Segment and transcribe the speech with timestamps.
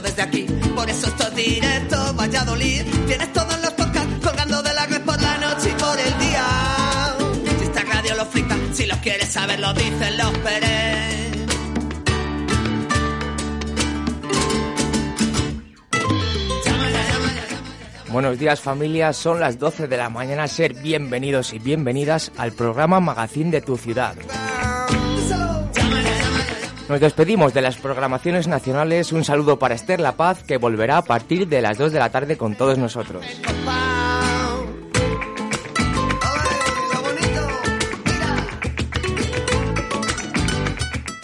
[0.00, 0.46] desde aquí.
[0.74, 2.82] Por eso esto es directo, Valladolid.
[3.06, 6.46] Tienes todos los podcasts colgando de la red por la noche y por el día.
[7.58, 11.14] Si esta radio lo flipa, si los quieres saber, lo dicen los Pérez.
[18.10, 23.00] Buenos días familia, son las 12 de la mañana, ser bienvenidos y bienvenidas al programa
[23.00, 24.14] Magazine de tu ciudad.
[26.88, 31.02] Nos despedimos de las programaciones nacionales, un saludo para Esther La Paz que volverá a
[31.02, 33.24] partir de las 2 de la tarde con todos nosotros.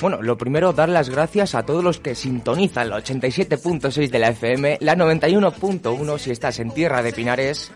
[0.00, 4.28] Bueno, lo primero, dar las gracias a todos los que sintonizan la 87.6 de la
[4.30, 7.70] FM, la 91.1 si estás en tierra de Pinares.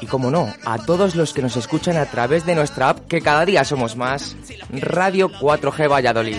[0.00, 3.20] Y como no, a todos los que nos escuchan a través de nuestra app, que
[3.20, 4.36] cada día somos más,
[4.70, 6.36] Radio 4G Valladolid.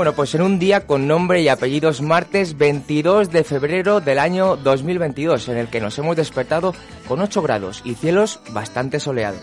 [0.00, 4.56] Bueno, pues en un día con nombre y apellidos martes 22 de febrero del año
[4.56, 6.74] 2022, en el que nos hemos despertado
[7.06, 9.42] con 8 grados y cielos bastante soleados.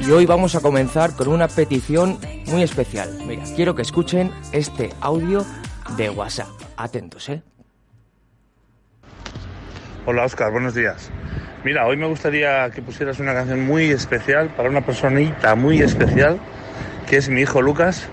[0.00, 3.09] Y hoy vamos a comenzar con una petición muy especial.
[3.26, 5.47] Mira, quiero que escuchen este audio
[5.97, 6.48] de WhatsApp.
[6.76, 7.42] Atentos, ¿eh?
[10.04, 11.10] Hola Oscar, buenos días.
[11.62, 16.40] Mira, hoy me gustaría que pusieras una canción muy especial para una personita muy especial,
[17.08, 18.08] que es mi hijo Lucas,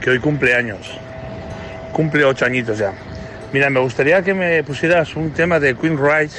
[0.00, 0.96] que hoy cumple años.
[1.92, 2.92] Cumple ocho añitos ya.
[3.52, 6.38] Mira, me gustaría que me pusieras un tema de Queen Rice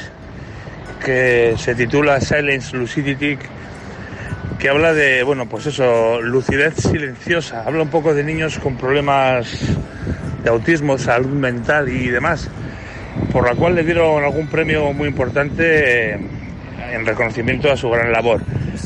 [1.03, 3.37] que se titula Silence Lucidity,
[4.57, 7.65] que habla de, bueno, pues eso, lucidez silenciosa.
[7.65, 9.51] Habla un poco de niños con problemas
[10.41, 12.49] de autismo, salud mental y demás
[13.31, 16.19] por la cual le dieron algún premio muy importante eh,
[16.93, 18.41] en reconocimiento a su gran labor.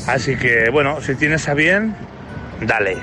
[0.06, 1.94] Así que, bueno, si tienes a bien,
[2.60, 2.96] dale.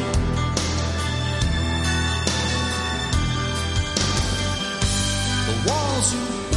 [0.00, 0.06] The
[5.66, 6.49] walls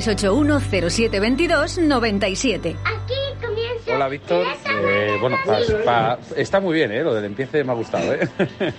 [0.00, 2.76] 681-0722-97.
[2.84, 3.94] Aquí comienza.
[3.94, 4.44] Hola, Víctor.
[4.70, 5.36] Eh, bueno,
[6.36, 7.02] está muy bien, ¿eh?
[7.02, 8.28] Lo del empiece me ha gustado, ¿eh?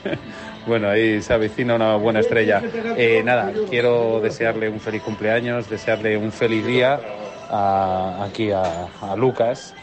[0.67, 2.63] bueno, ahí se avecina una buena estrella.
[2.97, 7.01] Eh, nada, quiero desearle un feliz cumpleaños, desearle un feliz día
[7.49, 9.73] aquí a, Lucas,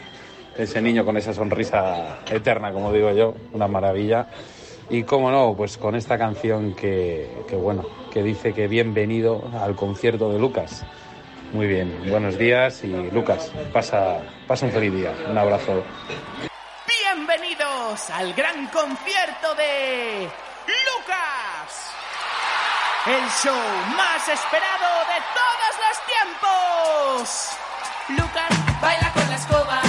[0.57, 4.27] ese niño con esa sonrisa eterna, como digo yo, una maravilla.
[4.89, 9.75] Y cómo no, pues con esta canción que, que bueno, que dice que bienvenido al
[9.75, 10.85] concierto de Lucas.
[11.53, 15.13] Muy bien, buenos días y Lucas, pasa, pasa un feliz día.
[15.29, 15.83] Un abrazo.
[16.85, 20.23] Bienvenidos al gran concierto de
[20.67, 21.93] Lucas,
[23.05, 23.55] el show
[23.95, 27.49] más esperado de todos los tiempos.
[28.09, 29.81] Lucas baila con la escoba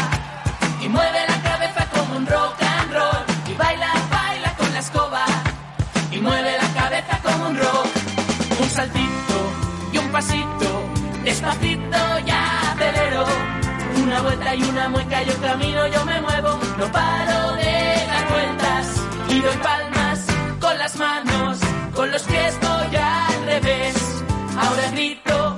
[0.80, 3.24] y mueve la cabeza como un rock and roll.
[3.46, 5.24] Y baila, baila con la escoba
[6.12, 7.86] y mueve la cabeza como un rock.
[8.60, 9.52] Un saltito
[9.92, 10.67] y un pasito,
[11.38, 13.24] despacito ya acelero.
[14.02, 19.02] Una vuelta y una mueca, yo camino, yo me muevo, no paro de dar vueltas
[19.28, 20.26] y doy palmas
[20.60, 21.58] con las manos,
[21.94, 24.24] con los pies voy al revés.
[24.56, 25.57] Ahora grito,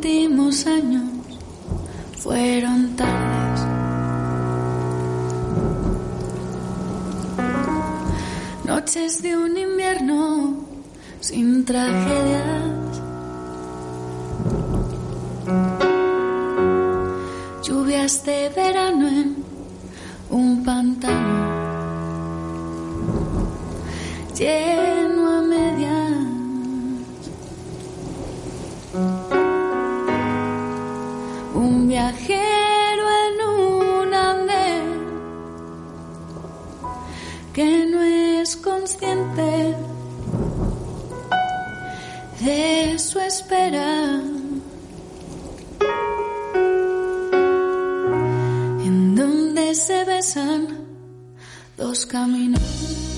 [0.00, 1.02] Últimos años
[2.16, 3.60] fueron tardes.
[8.64, 10.56] Noches de un invierno
[11.20, 13.02] sin tragedias.
[17.62, 19.44] Lluvias de verano en
[20.30, 21.60] un pantano
[24.34, 25.39] lleno
[32.10, 34.84] Un viajero en un andén
[37.52, 39.76] que no es consciente
[42.40, 44.20] de su espera.
[48.88, 50.66] En donde se besan
[51.76, 53.09] dos caminos.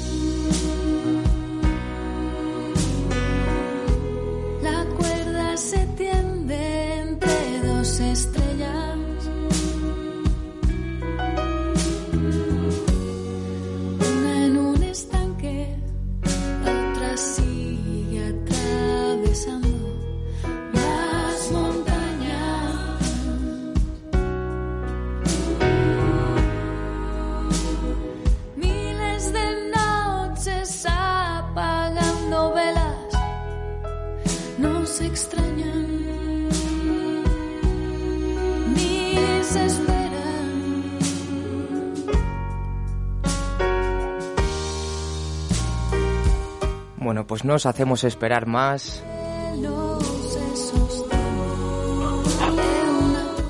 [47.42, 49.02] Pues no os hacemos esperar más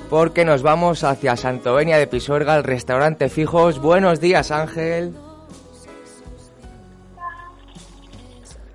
[0.09, 3.81] porque nos vamos hacia Santovenia de Pisuerga, al restaurante Fijos.
[3.81, 5.15] Buenos días, Ángel.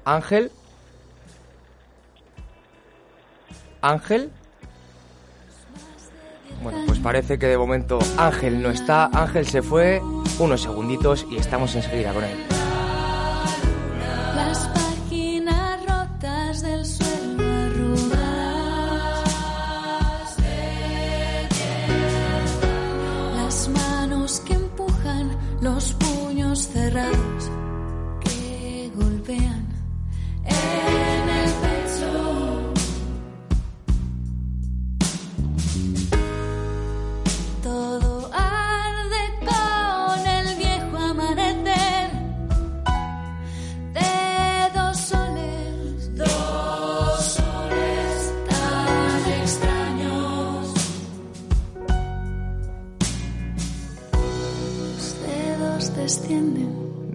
[0.03, 0.51] Ángel.
[3.81, 4.31] Ángel.
[6.63, 9.05] Bueno, pues parece que de momento Ángel no está.
[9.05, 10.01] Ángel se fue
[10.39, 12.56] unos segunditos y estamos enseguida con él.
[26.87, 27.26] terang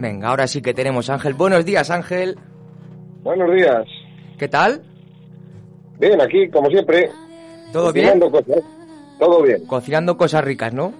[0.02, 1.34] Venga, ahora sí que tenemos a Ángel.
[1.34, 2.36] Buenos días, Ángel.
[3.22, 3.84] Buenos días.
[4.36, 4.82] ¿Qué tal?
[6.00, 7.08] Bien, aquí, como siempre.
[7.72, 8.18] ¿Todo bien?
[8.18, 8.64] cocinando Cosas.
[9.20, 10.92] Todo bien, Cocinando cosas ricas, ¿no?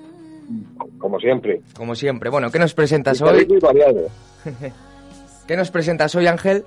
[0.99, 1.61] como siempre.
[1.77, 2.31] Como siempre.
[2.31, 3.59] Bueno, ¿qué nos presentas Y hoy?
[3.61, 4.07] variado.
[5.49, 6.65] ¿Qué nos presentas hoy, Ángel?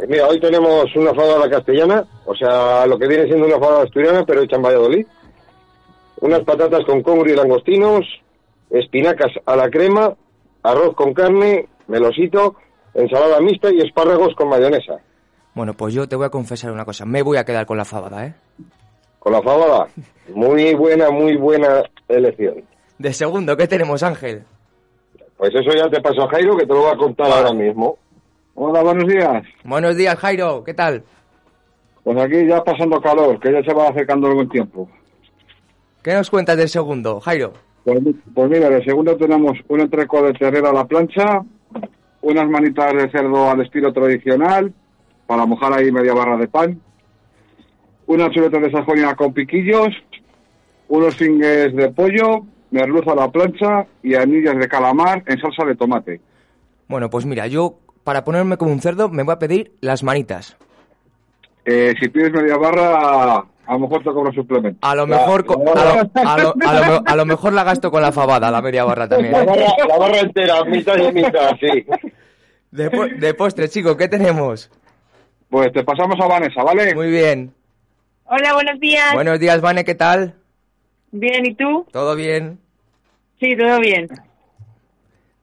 [0.00, 3.82] Eh, Mira, hoy tenemos una fabada castellana, o sea, lo que viene siendo una fabada
[3.82, 5.06] asturiana, pero hecha en Valladolid.
[6.22, 8.06] Unas patatas con congrio y langostinos,
[8.70, 10.14] espinacas a la crema,
[10.70, 12.56] arroz con carne, melosito,
[12.94, 14.98] ensalada mixta y espárragos con mayonesa.
[15.54, 17.04] Bueno, pues yo te voy a confesar una cosa.
[17.04, 18.34] Me voy a quedar con la fabada, ¿eh?
[19.18, 19.88] Con la fabada,
[20.34, 22.62] muy buena, muy buena elección.
[22.98, 24.44] De segundo, ¿qué tenemos, Ángel?
[25.36, 27.96] Pues eso ya te paso a Jairo, que te lo va a contar ahora mismo.
[28.54, 29.44] Hola, buenos días.
[29.62, 30.64] Buenos días, Jairo.
[30.64, 31.04] ¿Qué tal?
[32.02, 34.88] Pues aquí ya pasando calor, que ya se va acercando el buen tiempo.
[36.02, 37.52] ¿Qué nos cuentas del segundo, Jairo?
[37.88, 38.02] Pues,
[38.34, 41.42] pues mira, de segundo tenemos un entreco de terrero a la plancha,
[42.20, 44.74] unas manitas de cerdo al estilo tradicional,
[45.26, 46.78] para mojar ahí media barra de pan,
[48.06, 49.88] unas chuletas de sajonia con piquillos,
[50.88, 52.42] unos fingues de pollo,
[52.72, 56.20] merluza a la plancha y anillas de calamar en salsa de tomate.
[56.88, 60.58] Bueno, pues mira, yo para ponerme como un cerdo me voy a pedir las manitas.
[61.64, 64.78] Eh, si pides media barra, a lo mejor te cobro suplemento.
[64.86, 67.90] A lo mejor a lo, a lo- a lo me- a lo mejor la gasto
[67.90, 69.32] con la fabada, la media barra también.
[69.32, 69.46] La ¿eh?
[69.46, 71.84] barra, la barra entera, mitad y mitad, sí.
[72.70, 74.70] De, po- de postre, chico, ¿qué tenemos?
[75.50, 76.94] Pues te pasamos a Vanessa, ¿vale?
[76.94, 77.54] Muy bien.
[78.24, 79.14] Hola, buenos días.
[79.14, 80.34] Buenos días, Vane, ¿qué tal?
[81.10, 81.86] Bien, ¿y tú?
[81.92, 82.58] ¿Todo bien?
[83.40, 84.08] Sí, todo bien.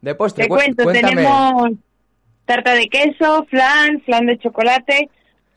[0.01, 1.15] De postre, Te cu- cuento, cuéntame.
[1.15, 1.71] tenemos
[2.45, 5.09] tarta de queso, flan, flan de chocolate,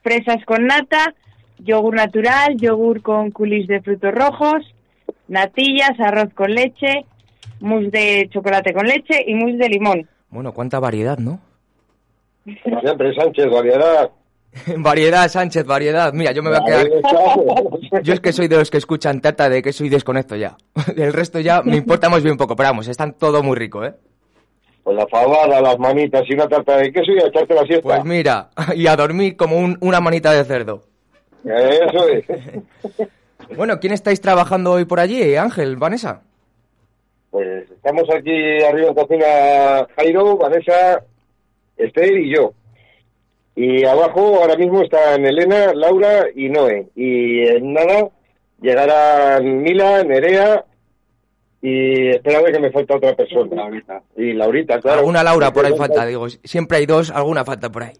[0.02, 1.14] fresas con nata,
[1.58, 4.64] yogur natural, yogur con culis de frutos rojos,
[5.28, 7.04] natillas, arroz con leche,
[7.60, 10.08] mousse de chocolate con leche y mousse de limón.
[10.30, 11.40] Bueno, cuánta variedad, ¿no?
[12.44, 14.10] Siempre Sánchez, variedad.
[14.78, 16.12] variedad, Sánchez, variedad.
[16.12, 18.02] Mira, yo me voy a quedar...
[18.02, 20.56] Yo es que soy de los que escuchan tarta de queso y desconecto ya.
[20.96, 23.94] El resto ya me importa más bien poco, pero vamos, están todo muy rico, ¿eh?
[24.82, 27.82] Pues la fabada, las manitas y una tarta de queso y a echarte la siesta.
[27.82, 30.84] Pues mira, y a dormir como un- una manita de cerdo.
[31.44, 32.24] Eso es.
[33.56, 36.20] Bueno, ¿quién estáis trabajando hoy por allí, Ángel, Vanessa?
[37.30, 41.02] Pues estamos aquí arriba en cocina Jairo, Vanessa,
[41.78, 42.52] Esther y yo.
[43.56, 46.88] Y abajo ahora mismo están Elena, Laura y Noé.
[46.94, 48.10] Y en nada
[48.60, 50.64] llegarán Mila, Nerea
[51.60, 53.68] y espérame que me falta otra persona.
[54.16, 55.00] Y Laurita, claro.
[55.00, 56.28] Alguna Laura por ahí falta, digo.
[56.28, 57.94] Siempre hay dos, alguna falta por ahí.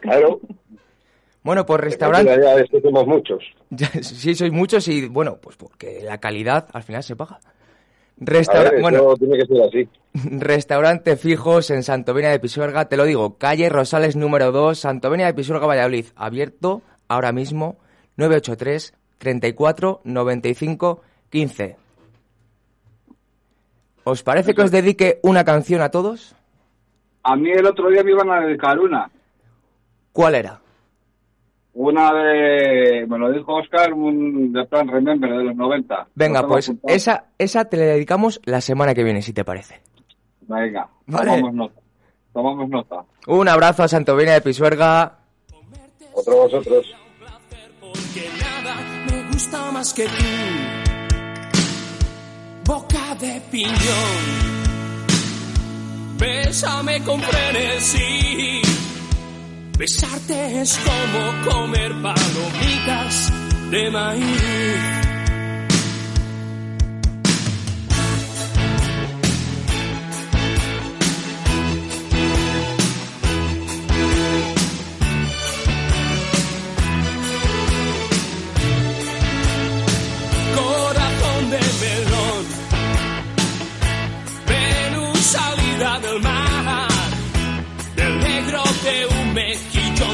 [0.00, 0.40] Claro.
[1.46, 2.38] Bueno, pues restaurante...
[2.42, 3.42] Ya, es que somos muchos.
[4.02, 7.36] Sí, sois muchos y bueno, pues porque la calidad al final se paga.
[7.36, 9.88] A Restaura- ver, bueno, eso tiene que ser así.
[10.38, 15.34] restaurante fijos en Santovenia de Pisuerga, te lo digo, calle Rosales número 2, Santovenia de
[15.34, 17.76] Pisuerga, Valladolid, abierto ahora mismo
[18.16, 21.76] 983 34 95 15.
[24.04, 26.34] ¿Os parece que os dedique una canción a todos?
[27.24, 29.10] A mí el otro día me iban a dedicar una.
[30.12, 30.60] ¿Cuál era?
[31.78, 36.06] Una de, me lo dijo Oscar, un de plan Remember de los 90.
[36.14, 36.94] Venga, tengo pues apuntado.
[36.96, 39.82] esa, esa te la dedicamos la semana que viene, si te parece.
[40.48, 41.32] Venga, Vale.
[41.32, 41.80] tomamos nota.
[42.32, 43.04] Tomamos nota.
[43.26, 45.18] Un abrazo a Santovenia de Pisuerga.
[46.14, 46.86] Otro vosotros.
[49.10, 50.24] me gusta más que tú.
[52.64, 53.76] Boca de piñón,
[56.18, 58.62] bésame con frenesí.
[59.78, 63.32] Besarte es como comer palomitas
[63.70, 65.15] de maíz.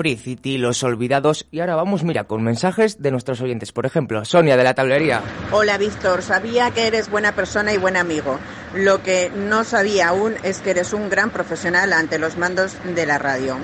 [0.00, 3.70] Free City, Los Olvidados y ahora vamos, mira, con mensajes de nuestros oyentes.
[3.70, 5.20] Por ejemplo, Sonia de la tablería.
[5.52, 8.38] Hola Víctor, sabía que eres buena persona y buen amigo.
[8.74, 13.04] Lo que no sabía aún es que eres un gran profesional ante los mandos de
[13.04, 13.58] la radio.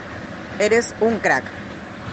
[0.59, 1.45] Eres un crack.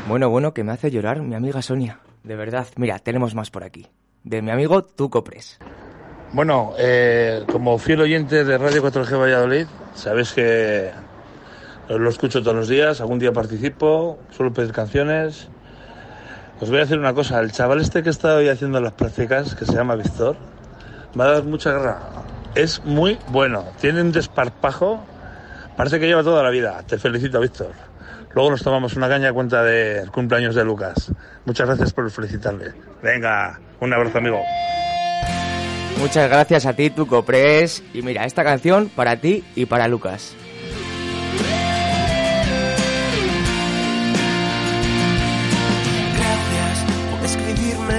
[0.07, 1.99] Bueno, bueno, que me hace llorar mi amiga Sonia.
[2.23, 3.89] De verdad, mira, tenemos más por aquí.
[4.23, 5.59] De mi amigo Tuco Pres.
[6.31, 10.91] Bueno, eh, como fiel oyente de Radio 4G Valladolid, sabéis que
[11.89, 15.49] lo escucho todos los días, algún día participo, suelo pedir canciones.
[16.59, 19.55] Os voy a decir una cosa, el chaval este que está hoy haciendo las prácticas,
[19.55, 20.37] que se llama Víctor,
[21.13, 21.99] me ha dado mucha guerra.
[22.55, 25.03] Es muy bueno, tiene un desparpajo,
[25.75, 26.81] parece que lleva toda la vida.
[26.87, 27.71] Te felicito, Víctor.
[28.33, 31.11] Luego nos tomamos una caña a cuenta del cumpleaños de Lucas.
[31.45, 32.73] Muchas gracias por felicitarle.
[33.01, 34.41] Venga, un abrazo, amigo.
[35.99, 37.83] Muchas gracias a ti, Tuco Pres.
[37.93, 40.35] Y mira, esta canción para ti y para Lucas.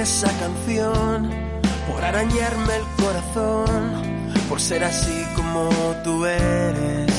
[0.05, 1.31] Esa canción,
[1.87, 3.91] por arañarme el corazón,
[4.47, 5.67] por ser así como
[6.03, 7.11] tú eres.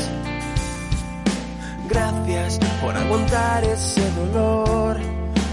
[1.89, 5.01] Gracias por aguantar ese dolor,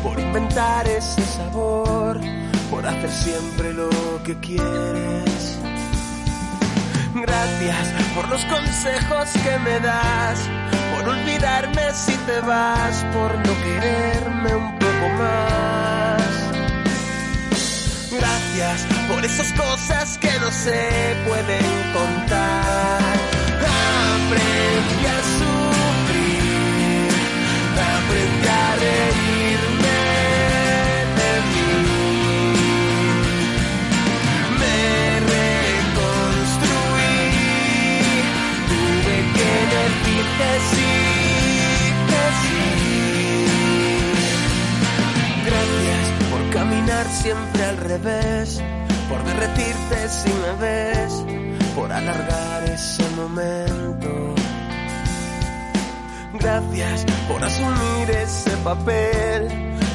[0.03, 2.21] por inventar ese sabor,
[2.69, 3.89] por hacer siempre lo
[4.23, 5.57] que quieres.
[7.15, 10.39] Gracias por los consejos que me das,
[10.93, 16.02] por olvidarme si te vas, por no quererme un poco más.
[18.19, 23.15] Gracias por esas cosas que no se pueden contar.
[23.65, 27.09] Aprendí a sufrir,
[27.73, 30.01] aprendí a reírme
[31.17, 31.71] de mí.
[34.59, 34.79] Me
[35.33, 36.37] reconstruí,
[38.69, 40.92] tuve que decir que sí,
[47.09, 48.61] siempre al revés,
[49.09, 51.23] por derretirte si me ves,
[51.75, 54.35] por alargar ese momento.
[56.33, 59.47] Gracias por asumir ese papel,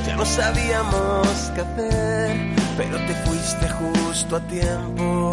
[0.07, 5.31] ya no sabíamos qué hacer, pero te fuiste justo a tiempo.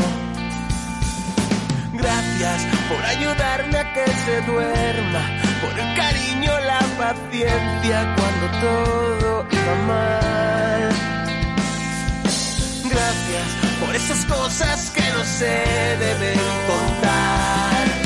[1.93, 5.21] Gracias por ayudarme a que se duerma,
[5.61, 11.24] por el cariño, la paciencia cuando todo iba mal.
[12.95, 13.47] Gracias
[13.85, 18.04] por esas cosas que no se deben contar.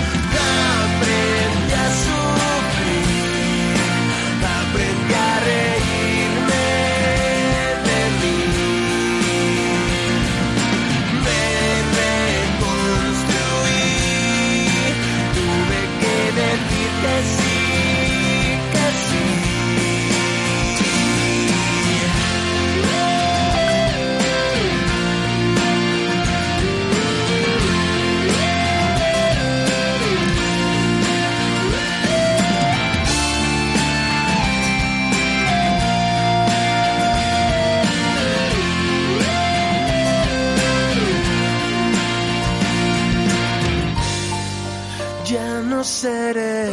[45.80, 46.68] No seré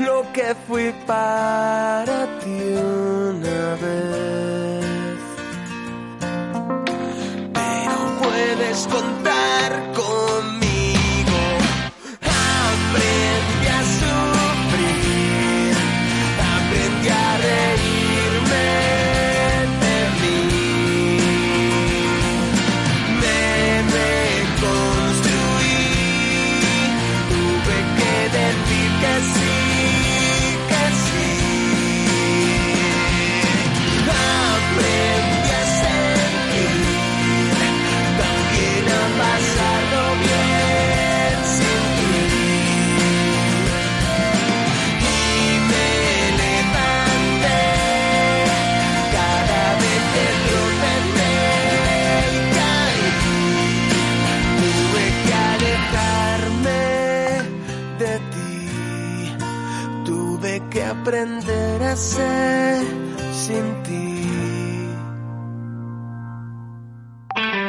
[0.00, 5.20] lo que fui para ti una vez.
[7.52, 9.15] Pero puedes contar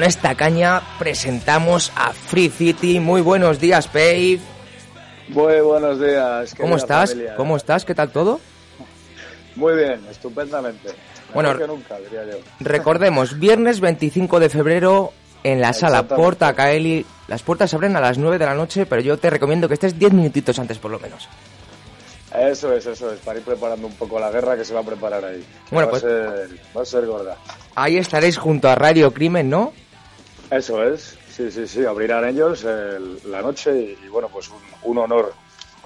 [0.00, 2.98] Con esta caña presentamos a Free City.
[3.00, 4.40] Muy buenos días, Pave.
[5.28, 6.54] Muy buenos días.
[6.58, 7.10] ¿Cómo estás?
[7.10, 7.34] familia.
[7.36, 7.84] ¿Cómo estás?
[7.84, 8.40] ¿Qué tal todo?
[9.56, 10.88] Muy bien, estupendamente.
[11.34, 12.38] Bueno, Mejor que nunca, diría yo.
[12.60, 15.12] Recordemos, viernes 25 de febrero
[15.44, 16.08] en la sala.
[16.08, 17.04] Porta Caeli.
[17.28, 19.74] Las puertas se abren a las 9 de la noche, pero yo te recomiendo que
[19.74, 21.28] estés 10 minutitos antes por lo menos.
[22.34, 24.84] Eso es, eso es, para ir preparando un poco la guerra que se va a
[24.84, 25.44] preparar ahí.
[25.70, 27.36] Bueno, va, pues- a ser, va a ser gorda.
[27.74, 29.74] Ahí estaréis junto a Radio Crimen, ¿no?
[30.50, 34.60] Eso es, sí, sí, sí, abrirán ellos el- la noche y, y bueno, pues un,
[34.90, 35.32] un honor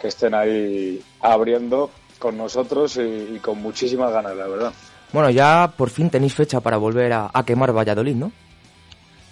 [0.01, 3.01] que estén ahí abriendo con nosotros y,
[3.37, 4.73] y con muchísimas ganas, la verdad.
[5.13, 8.33] Bueno, ya por fin tenéis fecha para volver a, a quemar Valladolid, ¿no?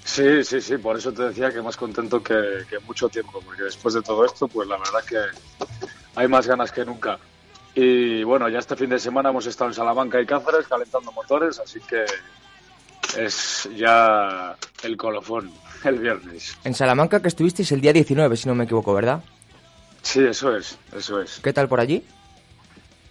[0.04, 2.34] Sí, sí, sí, por eso te decía que más contento que,
[2.68, 5.18] que mucho tiempo, porque después de todo esto, pues la verdad que
[6.16, 7.18] hay más ganas que nunca.
[7.74, 11.58] Y bueno, ya este fin de semana hemos estado en Salamanca y Cáceres calentando motores,
[11.58, 12.04] así que
[13.16, 15.50] es ya el colofón
[15.84, 16.56] el viernes.
[16.64, 19.22] En Salamanca que estuvisteis el día 19, si no me equivoco, ¿verdad?
[20.02, 21.40] Sí, eso es, eso es.
[21.42, 22.04] ¿Qué tal por allí?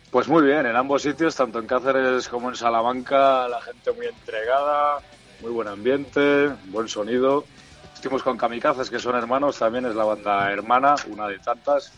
[0.10, 4.08] Pues muy bien, en ambos sitios, tanto en Cáceres como en Salamanca, la gente muy
[4.08, 5.00] entregada,
[5.42, 7.46] muy buen ambiente, buen sonido.
[7.94, 11.94] Estuvimos con Kamikazes, que son hermanos, también es la banda hermana, una de tantas.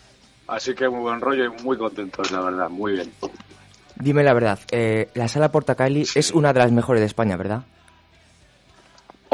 [0.47, 3.11] Así que muy buen rollo y muy contentos, la verdad, muy bien.
[3.95, 7.37] Dime la verdad, eh, la sala Porta Caeli es una de las mejores de España,
[7.37, 7.63] ¿verdad?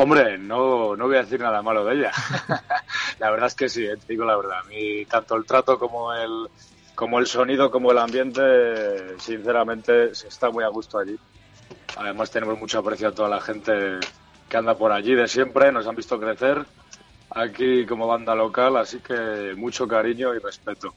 [0.02, 2.12] Hombre, no, no voy a decir nada malo de ella.
[3.20, 4.60] la verdad es que sí, eh, te digo la verdad.
[4.60, 6.48] A mí, tanto el trato como el,
[6.96, 11.18] como el sonido, como el ambiente, sinceramente, se está muy a gusto allí.
[11.98, 14.00] Además, tenemos mucho aprecio a toda la gente
[14.48, 16.66] que anda por allí de siempre, nos han visto crecer
[17.32, 20.94] aquí como banda local, así que mucho cariño y respeto.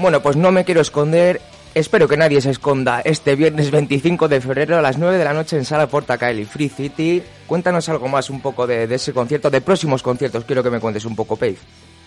[0.00, 1.42] Bueno, pues no me quiero esconder.
[1.74, 5.34] Espero que nadie se esconda este viernes 25 de febrero a las 9 de la
[5.34, 7.22] noche en Sala Porta Caeli Free City.
[7.46, 10.44] Cuéntanos algo más un poco de, ese concierto, de próximos conciertos.
[10.46, 11.58] Quiero que me cuentes un poco, Pave.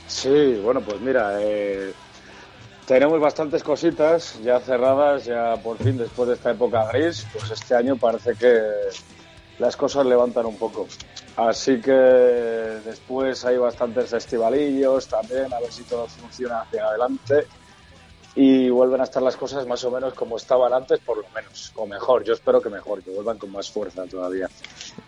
[0.08, 1.94] Sí, bueno, pues mira, eh,
[2.88, 7.76] tenemos bastantes cositas ya cerradas, ya por fin después de esta época gris, pues este
[7.76, 8.60] año parece que
[9.60, 10.88] las cosas levantan un poco.
[11.38, 17.46] Así que después hay bastantes festivalillos también, a ver si todo funciona hacia adelante
[18.36, 21.72] y vuelven a estar las cosas más o menos como estaban antes, por lo menos,
[21.76, 22.24] o mejor.
[22.24, 24.50] Yo espero que mejor, que vuelvan con más fuerza todavía.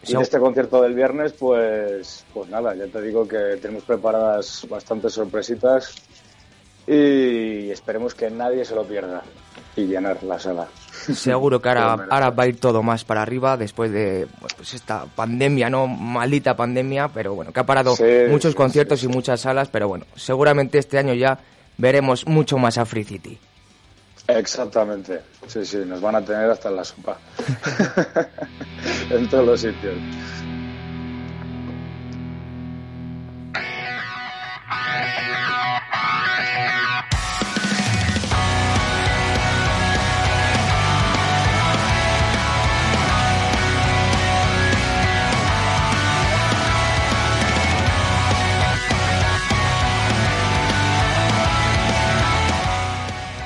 [0.06, 4.68] Y en este concierto del viernes, pues, pues nada, ya te digo que tenemos preparadas
[4.70, 5.96] bastantes sorpresitas
[6.86, 9.24] y esperemos que nadie se lo pierda
[9.76, 10.68] y llenar la sala.
[10.92, 15.06] Seguro que ahora, ahora va a ir todo más para arriba después de pues esta
[15.16, 19.42] pandemia, no maldita pandemia, pero bueno, que ha parado Sí, muchos sí, conciertos y muchas
[19.42, 21.40] salas, pero bueno, seguramente este año ya
[21.78, 23.40] veremos mucho más a Free City.
[24.28, 27.20] Exactamente, sí, sí, nos van a tener hasta en la sopa.
[29.12, 29.96] en todos los sitios.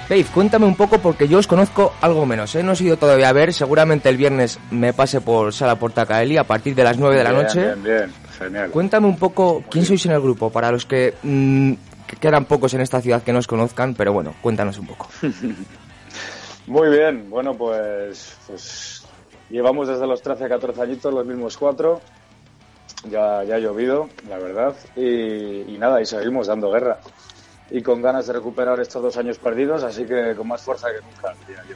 [0.10, 2.64] Dave, cuéntame un poco porque yo os conozco algo menos, ¿eh?
[2.64, 6.05] No os he ido todavía a ver, seguramente el viernes me pase por Sala Porta
[6.07, 7.62] Caeli a partir de las 9 de la Bien, noche.
[7.62, 8.72] Bien, bien, genial.
[8.72, 11.74] Cuéntame un poco quién sois en el grupo, para los que, mm,
[12.07, 15.10] que quedan pocos en esta ciudad que no os conozcan, pero bueno, cuéntanos un poco.
[16.66, 18.99] Muy bien, bueno, pues, pues
[19.49, 22.01] Llevamos desde los 13 a 14 añitos los mismos cuatro.
[23.10, 24.76] Ya, ya ha llovido, la verdad.
[24.95, 26.99] Y, y nada, y seguimos dando guerra.
[27.72, 31.06] Y con ganas de recuperar estos dos años perdidos, así que con más fuerza que
[31.06, 31.76] nunca, diría yo.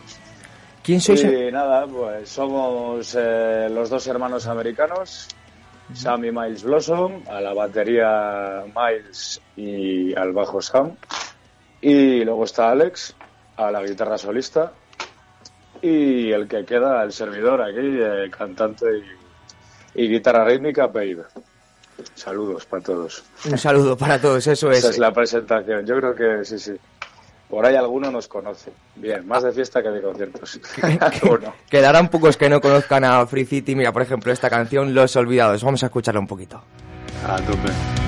[0.83, 1.23] ¿Quién sois?
[1.23, 5.29] Y nada, pues somos eh, los dos hermanos americanos,
[5.93, 10.95] Sam y Miles Blossom, a la batería Miles y al bajo Sam.
[11.79, 13.15] Y luego está Alex,
[13.55, 14.73] a la guitarra solista.
[15.81, 18.85] Y el que queda, el servidor aquí, eh, cantante
[19.95, 21.23] y, y guitarra rítmica, Babe.
[22.15, 23.23] Saludos para todos.
[23.45, 24.79] Un saludo para todos, eso es.
[24.79, 25.85] Esa es la presentación.
[25.85, 26.73] Yo creo que sí, sí.
[27.49, 28.71] Por ahí alguno nos conoce.
[28.95, 30.59] Bien, más de fiesta que de conciertos.
[31.69, 33.75] Quedarán pocos que no conozcan a Free City.
[33.75, 35.63] Mira, por ejemplo, esta canción, Los Olvidados.
[35.63, 36.63] Vamos a escucharla un poquito.
[37.27, 38.02] A tope.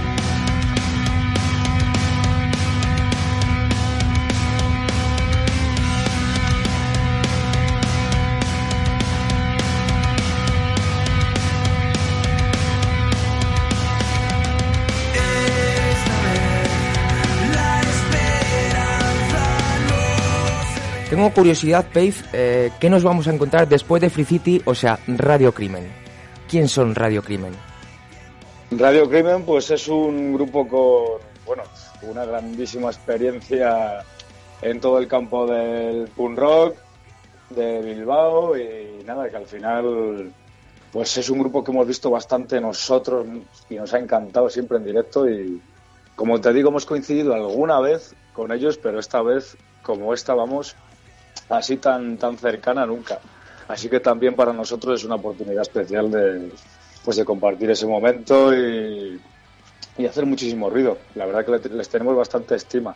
[21.16, 25.00] Tengo curiosidad, Pave, eh, ¿qué nos vamos a encontrar después de Free City, o sea,
[25.08, 25.90] Radio Crimen?
[26.50, 27.54] ¿Quién son Radio Crimen?
[28.72, 31.64] Radio Crimen, pues es un grupo con, bueno,
[32.02, 34.04] una grandísima experiencia
[34.62, 36.76] en todo el campo del punk rock
[37.52, 40.34] de Bilbao y nada, que al final
[40.92, 43.26] pues es un grupo que hemos visto bastante nosotros
[43.70, 45.62] y nos ha encantado siempre en directo y
[46.18, 50.76] como te digo hemos coincidido alguna vez con ellos, pero esta vez como esta vamos
[51.50, 53.20] así tan tan cercana nunca.
[53.68, 56.52] Así que también para nosotros es una oportunidad especial de
[57.04, 59.22] pues de compartir ese momento y,
[59.98, 60.98] y hacer muchísimo ruido.
[61.16, 62.96] La verdad que le- les tenemos bastante estima.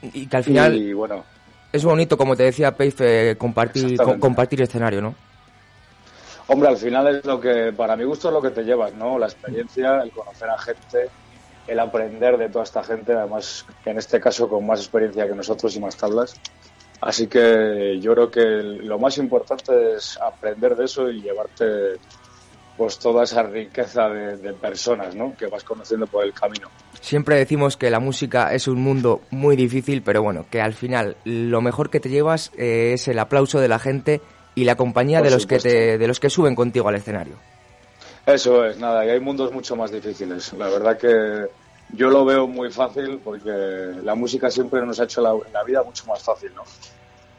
[0.00, 1.24] Y que al final Y bueno,
[1.72, 5.14] es bonito, como te decía Pave, eh, compartir, co- compartir escenario, ¿no?
[6.48, 9.18] hombre, al final es lo que, para mi gusto es lo que te llevas, ¿no?
[9.18, 11.10] La experiencia, el conocer a gente,
[11.66, 15.74] el aprender de toda esta gente, además, en este caso con más experiencia que nosotros
[15.76, 16.34] y más tablas.
[17.02, 21.98] Así que yo creo que lo más importante es aprender de eso y llevarte
[22.76, 25.34] pues toda esa riqueza de, de personas, ¿no?
[25.36, 26.68] Que vas conociendo por el camino.
[27.00, 31.16] Siempre decimos que la música es un mundo muy difícil, pero bueno, que al final
[31.24, 34.20] lo mejor que te llevas eh, es el aplauso de la gente
[34.54, 37.34] y la compañía Por de los que te, de los que suben contigo al escenario.
[38.24, 40.52] Eso es, nada, y hay mundos mucho más difíciles.
[40.52, 41.48] La verdad que
[41.92, 43.50] yo lo veo muy fácil porque
[44.02, 46.62] la música siempre nos ha hecho la, la vida mucho más fácil, ¿no?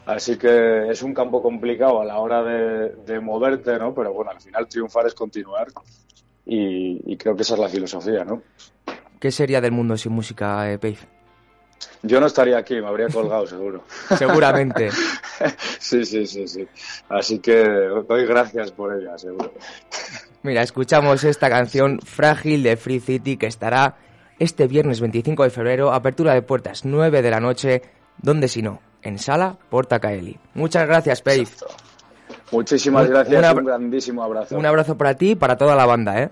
[0.06, 3.94] Así que es un campo complicado a la hora de, de moverte, ¿no?
[3.94, 5.68] Pero bueno, al final triunfar es continuar
[6.44, 8.42] y, y creo que esa es la filosofía, ¿no?
[9.18, 10.78] ¿Qué sería del mundo sin música, eh?
[12.02, 13.84] Yo no estaría aquí, me habría colgado seguro.
[14.18, 14.90] Seguramente.
[15.78, 16.68] sí, sí, sí, sí.
[17.08, 17.64] Así que
[18.06, 19.52] doy gracias por ella, seguro.
[20.42, 23.96] Mira, escuchamos esta canción Frágil de Free City que estará
[24.38, 27.82] este viernes 25 de febrero, apertura de puertas 9 de la noche,
[28.18, 30.38] donde si no, en Sala Porta Caeli.
[30.54, 31.46] Muchas gracias, Pave.
[32.52, 34.56] Muchísimas Un- gracias, un grandísimo abrazo.
[34.56, 36.30] Un abrazo para ti y para toda la banda, ¿eh?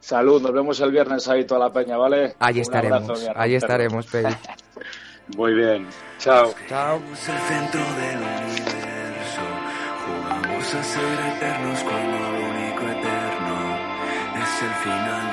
[0.00, 2.34] Salud, nos vemos el viernes ahí toda la peña, ¿vale?
[2.38, 4.36] Allí estaremos, abrazo, allí estaremos, Pave.
[5.36, 5.86] Muy bien,
[6.18, 6.52] chao.
[6.68, 6.98] Chao.
[6.98, 9.42] Somos el centro del universo.
[10.06, 11.02] Jugamos a ser
[11.36, 13.76] eternos cuando lo único eterno
[14.36, 15.32] es el final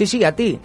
[0.00, 0.58] Sí, sí, a ti.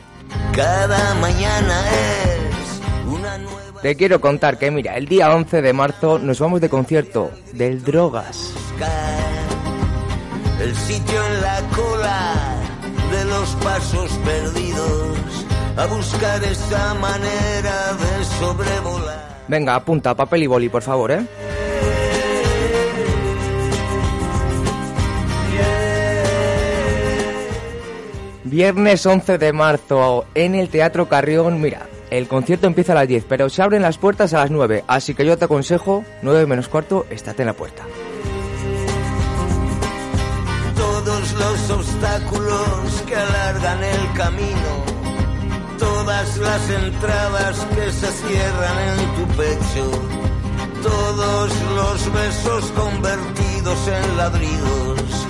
[0.56, 6.20] Cada mañana es una nueva Te quiero contar que, mira, el día 11 de marzo
[6.20, 8.54] nos vamos de concierto del Drogas.
[10.62, 12.34] el sitio en la cola
[13.12, 19.44] de los pasos perdidos a buscar esa manera de sobrevolar.
[19.50, 21.28] Venga, apunta papel y boli, por favor, ¿eh?
[28.46, 31.60] Viernes 11 de marzo en el Teatro Carrión.
[31.60, 34.84] Mira, el concierto empieza a las 10, pero se abren las puertas a las 9.
[34.88, 37.84] Así que yo te aconsejo, 9 menos cuarto, estate en la puerta.
[40.76, 44.86] Todos los obstáculos que alargan el camino,
[45.80, 49.92] todas las entradas que se cierran en tu pecho,
[50.84, 55.28] todos los besos convertidos en ladridos,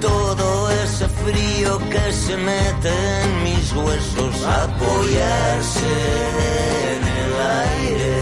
[0.00, 2.92] todo ese frío que se mete
[3.22, 5.92] en mis huesos, apoyarse
[6.92, 7.32] en el
[7.68, 8.16] aire.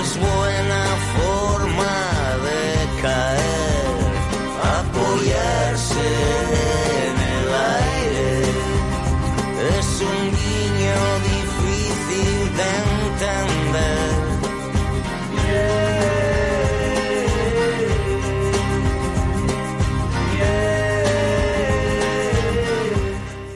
[0.00, 0.82] Es buena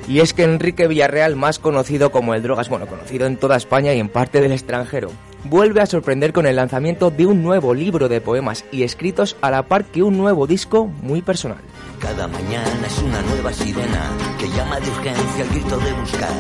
[0.09, 3.93] Y es que Enrique Villarreal, más conocido como el Drogas, bueno, conocido en toda España
[3.93, 5.11] y en parte del extranjero,
[5.45, 9.51] vuelve a sorprender con el lanzamiento de un nuevo libro de poemas y escritos a
[9.51, 11.59] la par que un nuevo disco muy personal.
[12.01, 16.35] Cada mañana es una nueva sirena que llama de urgencia al grito de buscar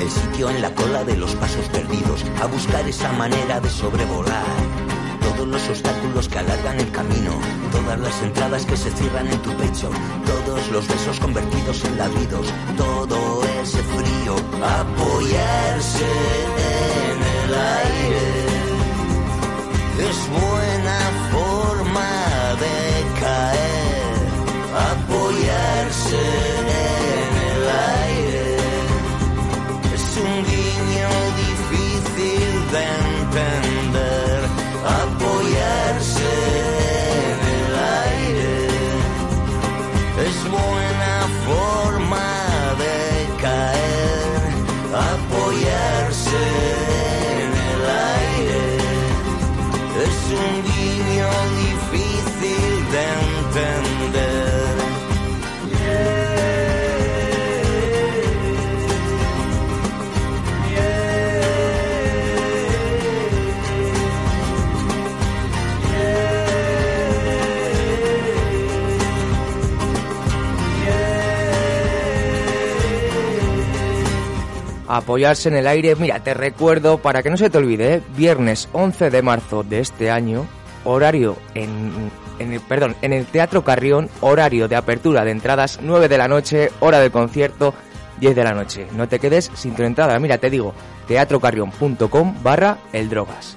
[0.00, 4.85] el sitio en la cola de los pasos perdidos, a buscar esa manera de sobrevolar
[5.36, 7.32] todos los obstáculos que alargan el camino,
[7.70, 9.90] todas las entradas que se cierran en tu pecho,
[10.24, 16.06] todos los besos convertidos en ladridos, todo ese frío, apoyarse
[17.04, 18.46] en el aire.
[20.08, 20.98] Es buena
[21.32, 22.10] forma
[22.64, 23.65] de caer,
[74.88, 78.02] Apoyarse en el aire, mira, te recuerdo, para que no se te olvide, ¿eh?
[78.16, 80.46] viernes 11 de marzo de este año,
[80.84, 86.08] horario en, en el, perdón, en el Teatro Carrión, horario de apertura de entradas 9
[86.08, 87.74] de la noche, hora del concierto
[88.20, 88.86] 10 de la noche.
[88.94, 90.74] No te quedes sin tu entrada, mira, te digo,
[91.08, 93.56] teatrocarrión.com barra el drogas.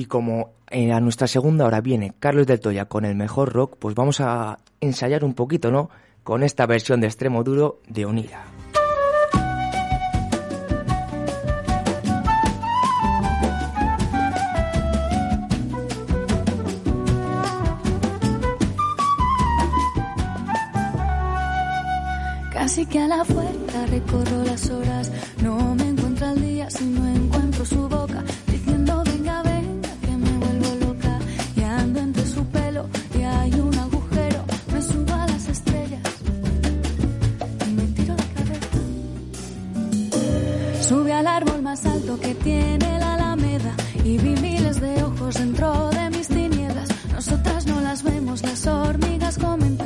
[0.00, 3.76] Y como eh, a nuestra segunda hora viene Carlos del Toya con el mejor rock,
[3.78, 5.90] pues vamos a ensayar un poquito, ¿no?
[6.24, 8.46] Con esta versión de extremo duro de Onira.
[22.54, 27.06] Casi que a la fuerza recorro las horas, no me encuentro al día si no
[27.06, 27.29] encuentro
[41.62, 43.72] más alto que tiene la Alameda
[44.04, 46.88] y vi miles de ojos dentro de mis tinieblas.
[47.12, 49.79] Nosotras no las vemos, las hormigas comentan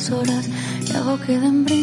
[0.00, 0.48] las horas
[0.88, 1.79] y hago que den brincos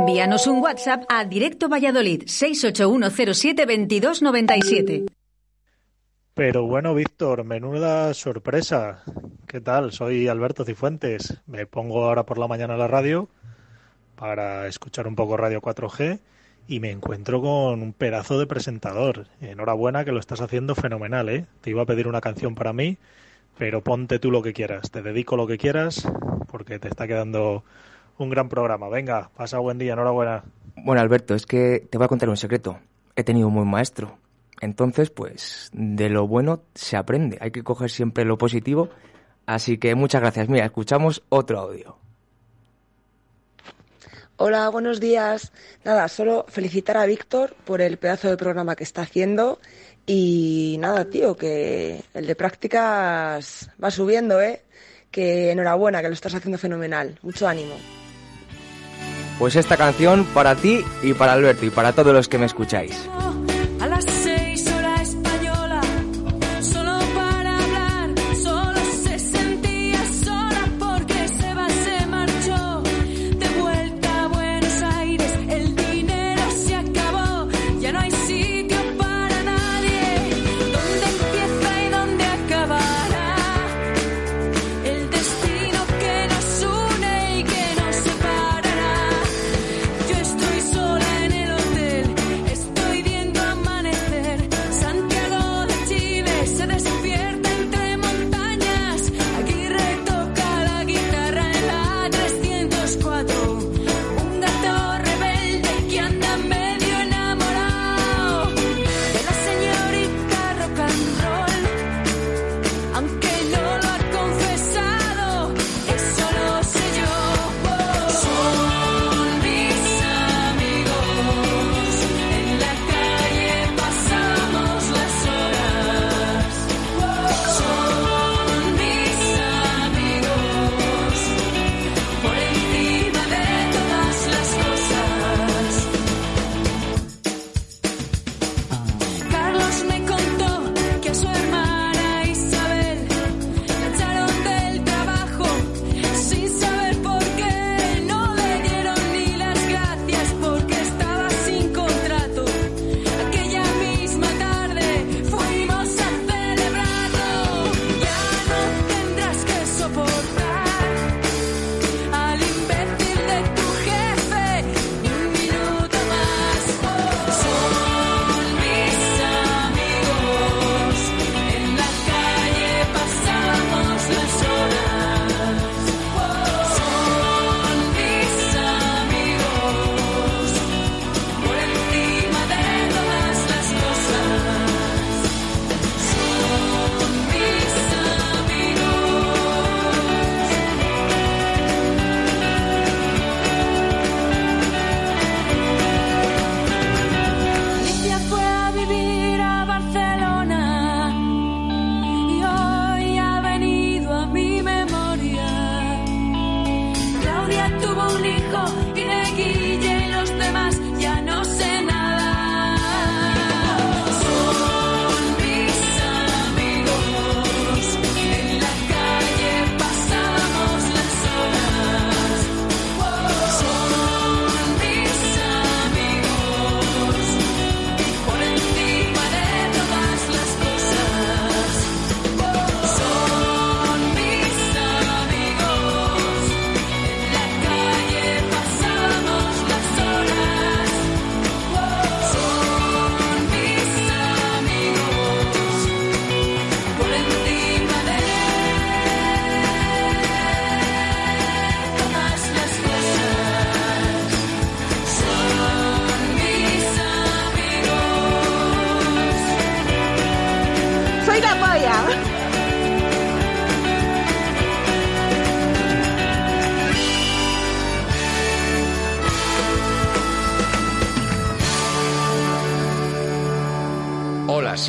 [0.00, 5.10] Envíanos un WhatsApp a Directo Valladolid 681072297.
[6.32, 9.02] Pero bueno, Víctor, menuda sorpresa.
[9.46, 9.92] ¿Qué tal?
[9.92, 11.42] Soy Alberto Cifuentes.
[11.46, 13.28] Me pongo ahora por la mañana a la radio
[14.16, 16.18] para escuchar un poco Radio 4G
[16.66, 19.26] y me encuentro con un pedazo de presentador.
[19.42, 21.44] Enhorabuena que lo estás haciendo fenomenal, ¿eh?
[21.60, 22.96] Te iba a pedir una canción para mí,
[23.58, 24.90] pero ponte tú lo que quieras.
[24.90, 26.08] Te dedico lo que quieras
[26.48, 27.64] porque te está quedando
[28.24, 28.88] un gran programa.
[28.88, 30.44] Venga, pasa buen día, enhorabuena.
[30.76, 32.78] Bueno, Alberto, es que te voy a contar un secreto.
[33.16, 34.18] He tenido un buen maestro.
[34.60, 37.38] Entonces, pues, de lo bueno se aprende.
[37.40, 38.90] Hay que coger siempre lo positivo.
[39.46, 40.48] Así que muchas gracias.
[40.48, 41.96] Mira, escuchamos otro audio.
[44.36, 45.52] Hola, buenos días.
[45.84, 49.58] Nada, solo felicitar a Víctor por el pedazo de programa que está haciendo
[50.06, 54.62] y nada, tío, que el de prácticas va subiendo, ¿eh?
[55.10, 57.18] Que enhorabuena, que lo estás haciendo fenomenal.
[57.22, 57.74] Mucho ánimo.
[59.40, 63.08] Pues esta canción para ti y para Alberto y para todos los que me escucháis.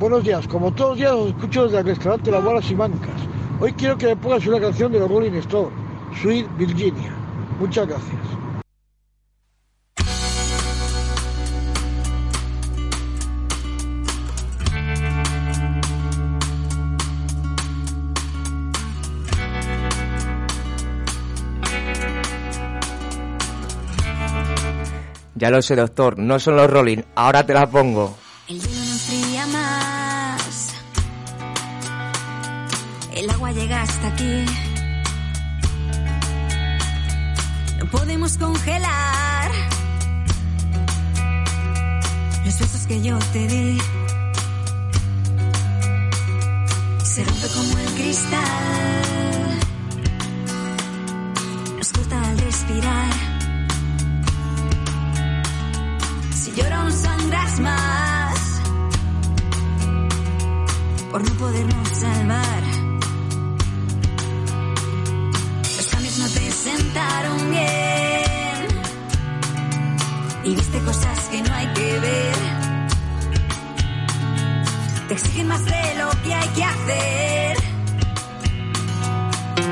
[0.00, 3.20] Buenos días, como todos los días os escucho desde el restaurante Las Bolas y Mancas.
[3.60, 5.74] Hoy quiero que me pongas una canción de los Rolling Stones,
[6.22, 7.14] Sweet Virginia.
[7.58, 8.16] Muchas gracias.
[25.34, 28.16] Ya lo sé, doctor, no son los Rolling, ahora te la pongo.
[28.48, 28.79] El
[33.30, 34.44] El agua llega hasta aquí.
[37.78, 39.50] No podemos congelar
[42.44, 43.78] los besos que yo te di.
[47.04, 49.60] Se rompe como el cristal.
[51.78, 53.12] Nos corta al respirar.
[56.34, 58.60] Si lloro aún sangras más
[61.10, 62.79] por no podernos salvar.
[66.62, 68.68] Sentaron bien
[70.44, 72.34] y viste cosas que no hay que ver.
[75.08, 77.59] Te exigen más de lo que hay que hacer.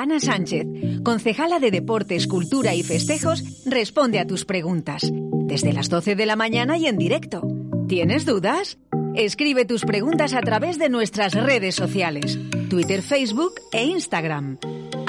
[0.00, 0.64] Ana Sánchez,
[1.02, 5.02] concejala de Deportes, Cultura y Festejos, responde a tus preguntas.
[5.12, 7.42] Desde las 12 de la mañana y en directo.
[7.88, 8.78] ¿Tienes dudas?
[9.16, 12.38] Escribe tus preguntas a través de nuestras redes sociales,
[12.70, 14.58] Twitter, Facebook e Instagram.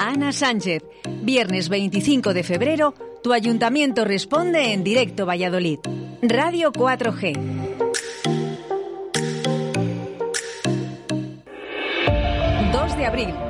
[0.00, 0.82] Ana Sánchez,
[1.22, 5.78] viernes 25 de febrero, tu ayuntamiento responde en directo Valladolid.
[6.20, 7.38] Radio 4G.
[12.72, 13.49] 2 de abril.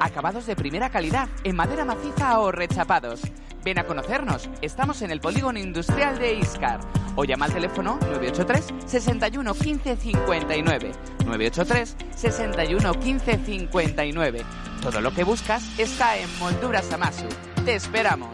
[0.00, 3.22] Acabados de primera calidad en madera maciza o rechapados.
[3.64, 4.48] Ven a conocernos.
[4.60, 6.80] Estamos en el polígono industrial de Iscar.
[7.16, 10.92] O llama al teléfono 983 61 15 59.
[11.24, 14.42] 983 61 15 59.
[14.82, 17.26] Todo lo que buscas está en Molduras Amasu.
[17.64, 18.30] Te esperamos.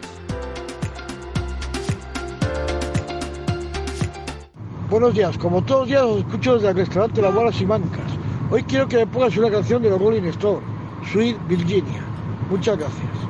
[4.90, 8.10] Buenos días, como todos los días os escucho desde el restaurante Las Bolas y Mancas.
[8.50, 10.64] Hoy quiero que me pongas una canción de los Rolling Stones,
[11.10, 12.14] Sweet Virginia.
[12.48, 13.29] Muchas gracias.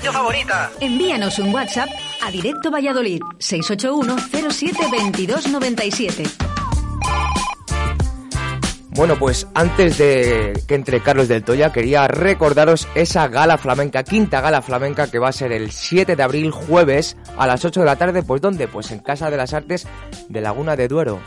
[0.00, 0.70] Favorita.
[0.80, 1.88] Envíanos un WhatsApp
[2.22, 4.16] a Directo Valladolid 681
[4.50, 6.24] 07 22 97.
[8.94, 14.42] Bueno, pues antes de que entre Carlos del Toya, quería recordaros esa gala flamenca, quinta
[14.42, 17.86] gala flamenca, que va a ser el 7 de abril, jueves, a las 8 de
[17.86, 18.22] la tarde.
[18.22, 18.68] Pues ¿dónde?
[18.68, 19.86] Pues en Casa de las Artes
[20.28, 21.20] de Laguna de Duero.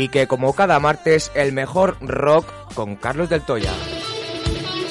[0.00, 3.70] Y que como cada martes, el mejor rock con Carlos del Toya.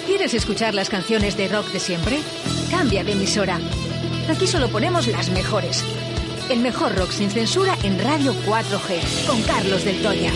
[0.06, 2.20] ¿Quieres escuchar las canciones de rock de siempre?
[2.70, 3.58] Cambia de emisora.
[4.30, 5.84] Aquí solo ponemos las mejores.
[6.52, 10.32] El mejor rock sin censura en Radio 4G con Carlos del Toya.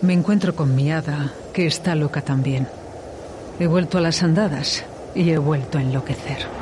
[0.00, 2.66] Me encuentro con mi hada, que está loca también.
[3.60, 6.61] He vuelto a las andadas y he vuelto a enloquecer.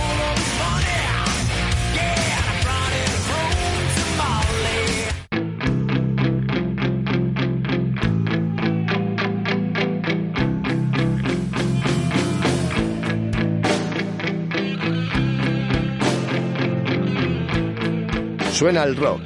[18.61, 19.21] Suena el rock.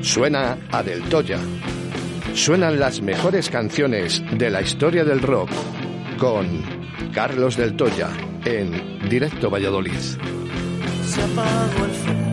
[0.00, 1.38] Suena a Del Toya.
[2.34, 5.48] Suenan las mejores canciones de la historia del rock
[6.18, 6.64] con
[7.14, 8.08] Carlos Del Toya
[8.44, 9.92] en Directo Valladolid.
[9.92, 12.32] Se apagó el fuego.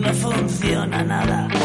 [0.00, 1.61] No funciona nada.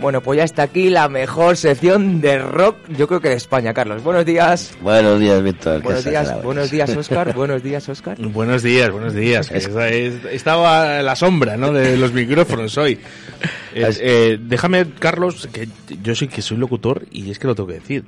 [0.00, 3.74] Bueno, pues ya está aquí la mejor sección de rock, yo creo que de España,
[3.74, 4.00] Carlos.
[4.04, 4.78] Buenos días.
[4.80, 5.82] Buenos días, Víctor.
[5.82, 7.34] Buenos ¿Qué días, buenos días, Oscar.
[7.36, 8.16] Buenos días, Oscar.
[8.20, 9.50] Buenos días, buenos días.
[9.50, 11.72] Es- es- Estaba a la sombra ¿no?
[11.72, 12.98] de los micrófonos hoy.
[13.74, 15.68] Eh, eh, déjame, Carlos, que
[16.02, 18.04] yo sí que soy locutor y es que lo tengo que decir.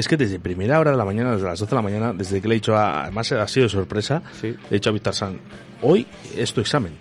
[0.00, 2.40] Es que desde primera hora de la mañana, desde las 12 de la mañana, desde
[2.40, 5.14] que le he dicho a, además ha sido de sorpresa, le he dicho a Víctor
[5.14, 5.38] San,
[5.82, 6.96] hoy es tu examen.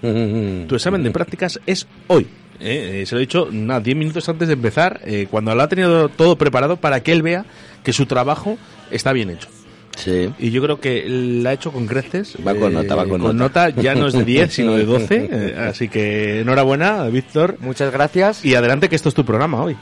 [0.00, 2.28] Tu examen de prácticas es hoy.
[2.60, 3.00] ¿eh?
[3.00, 5.68] Eh, se lo he dicho nada, 10 minutos antes de empezar, eh, cuando lo ha
[5.68, 7.44] tenido todo preparado para que él vea
[7.82, 8.56] que su trabajo
[8.92, 9.48] está bien hecho.
[9.96, 10.32] Sí.
[10.38, 12.36] Y yo creo que la ha hecho con creces.
[12.46, 13.32] Va con nota, va con nota.
[13.32, 13.70] nota.
[13.70, 15.28] ya no es de 10, sino de 12.
[15.32, 17.56] eh, así que enhorabuena, Víctor.
[17.58, 18.44] Muchas gracias.
[18.44, 19.76] Y adelante que esto es tu programa hoy.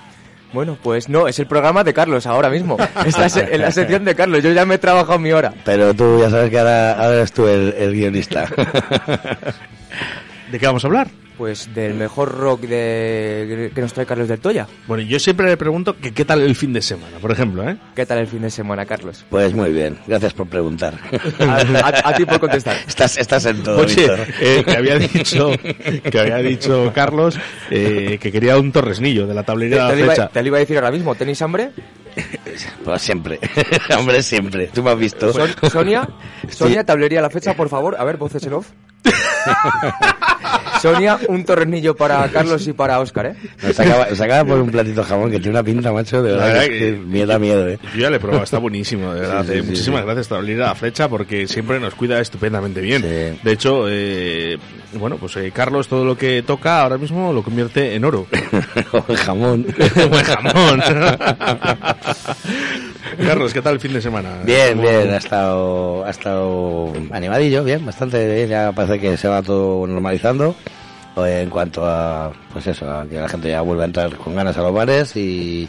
[0.52, 2.76] Bueno, pues no, es el programa de Carlos ahora mismo.
[3.06, 5.52] Estás en la sección de Carlos, yo ya me he trabajado mi hora.
[5.64, 8.46] Pero tú ya sabes que ahora, ahora eres tú el, el guionista.
[10.50, 11.08] ¿De qué vamos a hablar?
[11.42, 14.68] Pues del mejor rock de que nos trae Carlos del Toya.
[14.86, 17.76] Bueno, yo siempre le pregunto que qué tal el fin de semana, por ejemplo, ¿eh?
[17.96, 19.24] ¿Qué tal el fin de semana, Carlos?
[19.28, 20.94] Pues muy bien, gracias por preguntar.
[21.40, 22.76] A, a- a ti por contestar.
[22.86, 24.08] Estás, estás en todo, Oye,
[24.40, 25.50] eh, que había dicho,
[26.08, 27.36] que había dicho Carlos
[27.72, 30.28] eh, que quería un torresnillo de la tablería te de lo la iba, flecha.
[30.28, 31.70] te lo iba a decir ahora mismo, ¿tenéis hambre?
[32.84, 33.40] Pues siempre.
[33.98, 34.68] Hombre, siempre.
[34.68, 35.32] Tú me has visto.
[35.32, 36.08] Son- Sonia,
[36.50, 37.96] Sonia, tablería la fecha, por favor.
[37.98, 38.68] A ver, voces en off.
[40.82, 43.34] Sonia, un torrenillo para Carlos y para Óscar, ¿eh?
[43.62, 46.32] Nos acaba, nos acaba por un platito de jamón que tiene una pinta, macho, de
[46.32, 47.78] verdad, verdad que, que- que me da miedo, eh.
[47.94, 49.42] Yo ya le he probado, está buenísimo, de verdad.
[49.44, 49.62] Sí, sí, eh.
[49.62, 50.06] sí, Muchísimas sí.
[50.06, 53.02] gracias, Tablera La Flecha, porque siempre nos cuida estupendamente bien.
[53.02, 54.58] De hecho, eh,
[54.94, 58.26] bueno, pues eh, Carlos todo lo que toca ahora mismo lo convierte en oro.
[58.92, 59.66] o en jamón.
[60.10, 60.82] o en jamón.
[63.26, 64.30] Carlos, ¿qué tal el fin de semana?
[64.44, 69.28] Bien, ¿Cómo- bien, ha estado, ha estado animadillo, bien, bastante bien, ya parece que se
[69.28, 70.54] va todo normalizando
[71.16, 74.34] eh, en cuanto a, pues eso, a que la gente ya vuelve a entrar con
[74.34, 75.68] ganas a los bares y,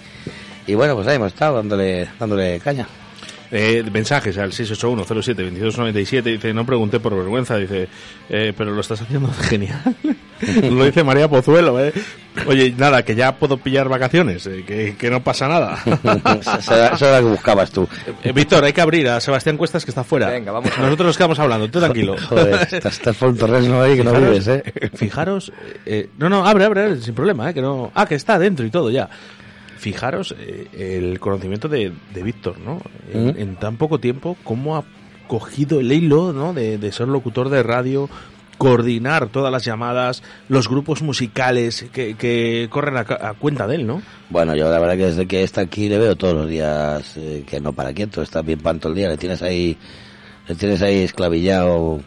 [0.67, 2.87] y bueno, pues ahí hemos estado dándole, dándole caña.
[3.55, 7.87] Eh, mensajes al 681072297 dice no pregunté por vergüenza dice
[8.27, 9.79] eh, pero lo estás haciendo genial
[10.71, 11.93] lo dice María Pozuelo eh.
[12.47, 15.77] Oye nada que ya puedo pillar vacaciones eh, que, que no pasa nada
[16.61, 17.87] Eso era- lo que buscabas tú.
[18.23, 21.17] Eh, Víctor hay que abrir a Sebastián Cuestas que está fuera Venga, vamos nosotros nos
[21.17, 24.63] quedamos hablando tú tranquilo Joder, estás, estás por un torresno ahí que no vives, eh.
[24.93, 25.51] Fijaros,
[25.85, 28.65] eh, no, no, abre, abre, abre, sin problema, eh, que no, ah, que está dentro
[28.65, 29.09] y todo ya.
[29.77, 30.67] Fijaros eh,
[30.99, 32.79] el conocimiento de, de Víctor, ¿no?
[33.11, 33.33] En, ¿Mm?
[33.37, 34.83] en tan poco tiempo, cómo ha
[35.27, 36.53] cogido el hilo, ¿no?
[36.53, 38.09] De, de ser locutor de radio,
[38.57, 43.87] coordinar todas las llamadas, los grupos musicales que, que corren a, a cuenta de él,
[43.87, 44.01] ¿no?
[44.29, 47.43] Bueno, yo la verdad que desde que está aquí le veo todos los días eh,
[47.47, 49.77] que no para quieto, está bien pan todo el día, le tienes ahí,
[50.47, 52.01] le tienes ahí esclavillado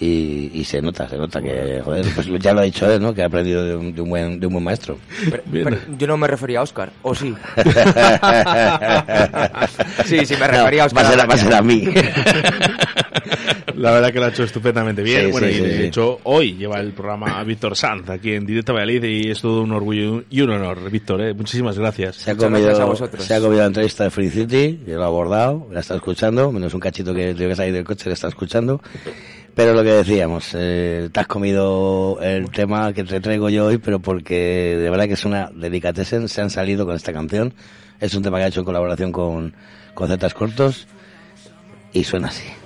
[0.00, 3.14] y, y se nota, se nota que, joder, pues ya lo ha dicho él, ¿no?
[3.14, 4.98] Que ha aprendido de un, de un buen, de un buen maestro.
[5.30, 7.34] Pero- pero yo no me refería a Óscar, ¿o sí?
[10.04, 11.84] sí, sí, me refería a No, va a ser- va a ser a mí.
[13.76, 15.26] La verdad que lo ha hecho estupendamente bien.
[15.26, 15.82] Sí, bueno, sí, y de sí.
[15.84, 19.72] hecho, hoy lleva el programa Víctor Sanz aquí en Directo Valladolid y es todo un
[19.72, 21.20] orgullo y un honor, Víctor.
[21.22, 21.34] ¿eh?
[21.34, 22.16] Muchísimas gracias.
[22.16, 25.66] Se ha, comido, se ha comido la entrevista de Free City, yo lo he abordado,
[25.72, 28.80] la está escuchando, menos un cachito que tengo que salir del coche, la está escuchando.
[29.54, 33.78] Pero lo que decíamos, eh, te has comido el tema que te traigo yo hoy,
[33.78, 37.54] pero porque de verdad que es una delicatessen, se han salido con esta canción.
[38.00, 39.54] Es un tema que ha hecho en colaboración con,
[39.94, 40.88] con Zetas Cortos
[41.92, 42.63] y suena así.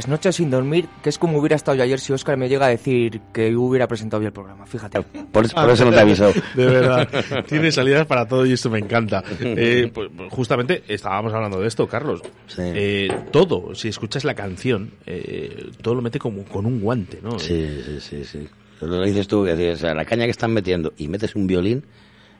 [0.00, 2.64] Las noches sin dormir, que es como hubiera estado yo ayer si Oscar me llega
[2.64, 5.02] a decir que hubiera presentado bien el programa, fíjate.
[5.02, 6.32] Por, eso- por eso no te aviso.
[6.54, 7.06] De verdad,
[7.46, 9.22] tiene salidas para todo y esto me encanta.
[9.40, 12.22] Eh, pues, justamente estábamos hablando de esto, Carlos.
[12.56, 17.38] Eh, todo, si escuchas la canción, eh, todo lo mete como con un guante, ¿no?
[17.38, 18.48] Sí, sí, sí, sí.
[18.80, 21.46] Lo dices tú, que dices, o sea, la caña que están metiendo y metes un
[21.46, 21.84] violín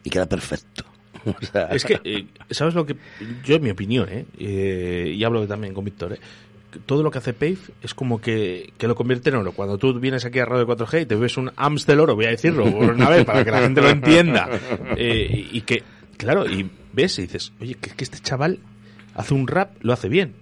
[0.03, 0.85] y queda perfecto.
[1.27, 2.97] O sea, Es que, eh, ¿sabes lo que...?
[3.45, 4.25] Yo, en mi opinión, ¿eh?
[4.39, 6.19] Eh, y hablo también con Víctor, ¿eh?
[6.87, 9.53] Todo lo que hace Pave es como que, que lo convierte en oro.
[9.53, 12.27] Cuando tú vienes aquí a Radio 4G y te ves un AMS del oro, voy
[12.27, 14.49] a decirlo por una vez para que la gente lo entienda,
[14.97, 15.83] eh, y que,
[16.17, 18.59] claro, y ves y dices, oye, que, que este chaval
[19.15, 20.35] hace un rap, lo hace bien.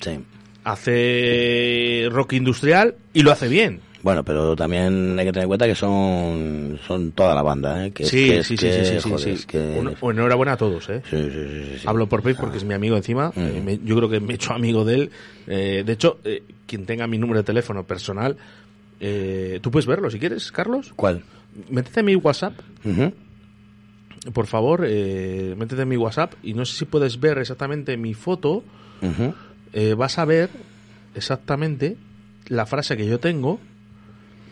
[0.00, 0.20] Sí.
[0.64, 3.80] Hace rock industrial y lo hace bien.
[4.06, 7.90] Bueno, pero también hay que tener en cuenta que son, son toda la banda, ¿eh?
[7.90, 11.02] Que sí, que sí, sí, que, sí, joder, que- enhorabuena a todos, ¿eh?
[11.10, 11.88] Sí, sí.
[11.88, 13.32] Hablo por Pave porque es mi amigo encima.
[13.34, 15.10] Eh, me- yo creo que me he hecho amigo de él.
[15.48, 18.36] Eh, de hecho, eh, quien tenga mi número de teléfono personal,
[19.00, 20.92] eh, tú puedes verlo si quieres, Carlos.
[20.94, 21.24] ¿Cuál?
[21.68, 22.52] Métete en mi WhatsApp.
[24.32, 28.14] Por favor, eh, métete en mi WhatsApp y no sé si puedes ver exactamente mi
[28.14, 28.62] foto.
[29.72, 30.50] Eh, vas a ver
[31.16, 31.96] exactamente
[32.46, 33.58] la frase que yo tengo.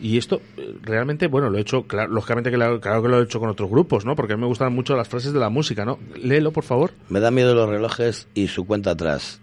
[0.01, 3.19] Y esto eh, realmente, bueno, lo he hecho, claro, lógicamente que lo, claro que lo
[3.21, 4.15] he hecho con otros grupos, ¿no?
[4.15, 5.99] Porque a mí me gustan mucho las frases de la música, ¿no?
[6.21, 6.91] Léelo, por favor.
[7.09, 9.39] Me da miedo los relojes y su cuenta atrás.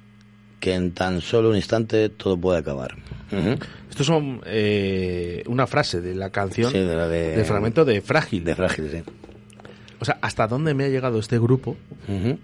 [0.60, 2.94] Que en tan solo un instante todo puede acabar.
[3.32, 3.56] Ujú.
[3.90, 8.00] Estos son eh, una frase de la canción Sí, de la de- del fragmento de
[8.00, 8.44] Frágil.
[8.44, 9.02] De Frágil, sí.
[9.98, 11.76] O sea, ¿hasta dónde me ha llegado este grupo.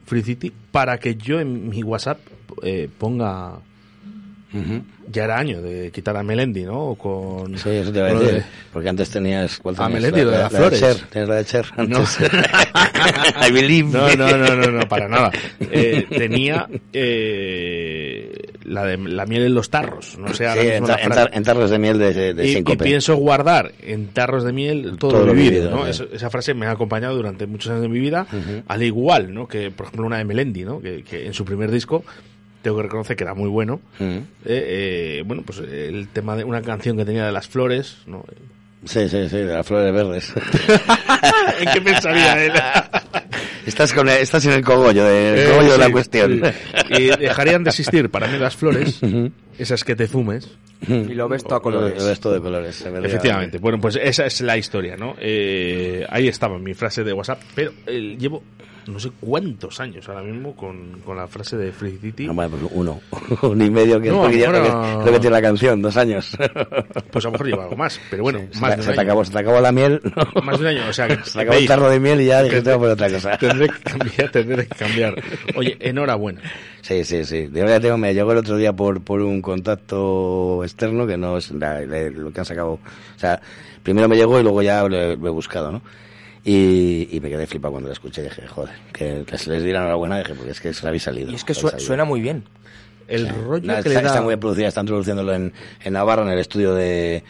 [0.06, 2.18] Free City, para que yo en mi WhatsApp
[2.62, 3.60] eh, ponga...
[5.10, 6.94] Ya era año de quitar a Melendi, ¿no?
[6.94, 7.56] Con...
[7.58, 8.34] Sí, eso te iba a decir.
[8.36, 9.58] de- Porque antes tenías.
[9.58, 9.92] ¿cuál tenías?
[9.92, 10.80] Melendi, lo de las flores.
[10.80, 11.82] Cher, tenías la de Cher No.
[11.98, 12.18] antes.
[13.48, 13.88] I believe.
[13.90, 15.30] No, no, no, no, no, para nada.
[15.60, 18.32] Eh, tenía eh,
[18.64, 20.18] la de la miel en los tarros.
[20.18, 21.20] No sé Sí, en, la tar- en frase.
[21.22, 24.52] tar- en tarros de miel de, de, de y, y pienso guardar en tarros de
[24.52, 25.86] miel todo, Todo lo vivido, vivido, ¿no?
[25.86, 28.26] Eso- esa frase me ha acompañado durante muchos años de mi vida,
[28.66, 29.46] al igual, ¿no?
[29.48, 30.80] Que, por ejemplo, una de Melendi, ¿no?
[30.80, 32.04] Que, que en su primer disco
[32.62, 33.80] tengo que reconocer que era muy bueno.
[34.01, 34.05] Ujú.
[34.10, 38.24] Eh, eh, bueno, pues el tema de una canción que tenía de las flores, ¿no?
[38.85, 40.32] Sí, sí, sí, de las flores verdes.
[41.60, 42.52] ¿En qué pensaría él?
[43.66, 46.40] estás, con el- estás en el cogollo, de, el Eh, cogollo de la cuestión.
[46.89, 46.94] sí.
[47.02, 49.01] Y dejarían de existir para mí las flores,
[49.59, 50.48] esas que te fumes.
[50.86, 52.01] Y lo ves todo a colores.
[52.01, 52.70] Lo ves todo de colores.
[52.80, 53.09] efectivamente.
[53.09, 53.59] Efectivamente.
[53.59, 55.16] Bueno, pues esa es la historia, ¿no?
[55.18, 58.44] Eh, ahí estaba mi frase de WhatsApp, pero eh, llevo
[58.89, 62.27] no sé cuántos años ahora mismo con, con la frase de Free City.
[62.27, 63.01] No, bueno, pues uno,
[63.43, 64.51] un y medio, que No, es lo que, a
[64.98, 66.36] lo lo que- tiene la canción, dos años.
[67.10, 68.93] Pues a lo mejor lleva algo más, pero bueno, se, más te- de un se
[68.93, 69.09] te año.
[69.09, 70.01] acabó, se te acabó la miel.
[70.43, 72.27] Más de un año, o sea que Se te acabó el tarro de miel y
[72.27, 73.39] ya dije, que- tengo que poner otra cosa.
[73.39, 75.23] Tendré que cambiar, tendré que cambiar.
[75.56, 76.40] Oye, enhorabuena.
[76.82, 77.47] Sí, sí, sí.
[77.47, 81.39] De verdad tengo, me llegó el otro día por, por un contacto externo que no
[81.39, 82.73] es la- la- lo que han sacado.
[82.73, 82.81] O
[83.19, 83.40] sea,
[83.82, 85.82] primero me llegó y luego ya lo, he lo he buscado, ¿no?
[86.50, 88.22] Y, y me quedé flipado cuando lo escuché.
[88.22, 91.02] Dije, joder, que, que se les diera enhorabuena, dije, porque es que se le habéis
[91.02, 91.30] salido.
[91.30, 91.86] Y es que su- salido.
[91.86, 92.44] suena muy bien.
[93.06, 93.32] El Sí.
[93.44, 94.10] rollo Nada, que está, le da...
[94.10, 95.52] está muy bien producida, están produciéndolo en,
[95.84, 97.22] en Navarra, en el estudio de,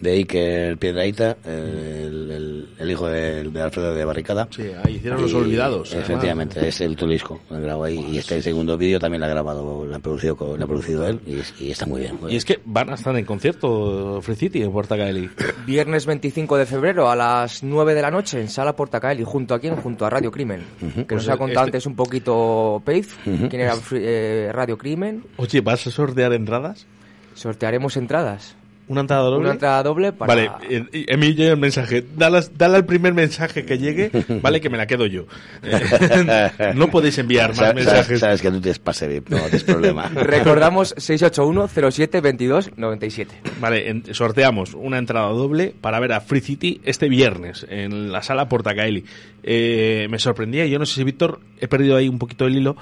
[0.00, 4.48] de Iker Piedraíta, el, el, el hijo de, de Alfredo de Barricada.
[4.50, 6.08] Sí, ahí hicieron Los Olvidados, además.
[6.10, 7.98] Efectivamente, es el Tulisco, lo grabó ahí.
[8.12, 11.06] Y este segundo vídeo también lo ha grabado, lo ha producido, co- lo ha producido
[11.06, 12.18] él y, es- y está muy bien.
[12.28, 15.28] Y es que van a estar en concierto Free City en Puerta Caeli.
[15.66, 19.24] Viernes 25 de febrero a las 9 de la noche en Sala Portacaeli.
[19.24, 19.76] ¿Junto a quién?
[19.76, 20.62] Junto a Radio Crimen.
[20.80, 23.48] Que Pues nos ha contado este- antes un poquito Pave, Ujú.
[23.48, 25.24] quién era eh, Radio Crimen.
[25.36, 26.86] Oye, ¿vas a sortear entradas?
[27.34, 28.56] Sortearemos entradas.
[28.88, 29.40] ¿Una entrada doble?
[29.40, 30.34] Una entrada doble para...
[30.34, 32.04] Vale, eh, y- envíe el mensaje.
[32.16, 34.10] Dale, dale al primer mensaje que llegue,
[34.42, 35.26] vale, que me la quedo yo.
[35.62, 38.20] Eh, no podéis enviar más Sabes, mensajes.
[38.20, 40.08] sabes que tú tienes pase VIP, no tienes problema.
[40.14, 43.26] Recordamos 681-07-22-97.
[43.60, 48.22] Vale, en- sorteamos una entrada doble para ver a Free City este viernes en la
[48.22, 49.04] sala Portacaeli.
[49.42, 52.76] Eh, me sorprendía, yo no sé si Víctor, he perdido ahí un poquito el hilo,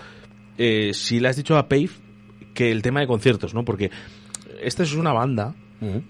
[0.58, 1.90] eh, si le has dicho a Pave
[2.54, 3.64] que el tema de conciertos, ¿no?
[3.64, 3.90] Porque
[4.62, 5.54] esta es una banda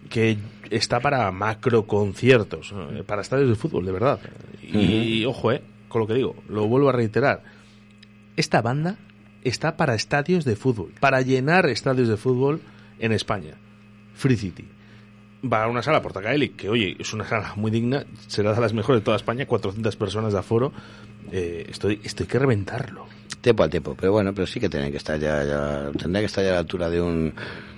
[0.08, 0.38] que
[0.70, 2.74] está para macro conciertos,
[3.06, 4.20] para estadios de fútbol, de verdad.
[4.62, 7.42] Y, ojo, eh, con lo que digo, lo vuelvo a reiterar.
[8.36, 8.96] Esta banda
[9.42, 12.60] está para estadios de fútbol, para llenar estadios de fútbol
[12.98, 13.54] en España.
[14.14, 14.64] Free City.
[15.44, 18.72] Va a una sala Portacaeli, que oye, es una sala muy digna, será de las
[18.72, 20.72] mejores de toda España, 400 personas de aforo.
[21.30, 23.06] Eh, estoy, estoy que reventarlo.
[23.40, 26.26] Tiempo al tiempo, pero bueno, pero sí que tiene que estar ya, ya tendría que
[26.26, 27.34] estar ya a la altura de un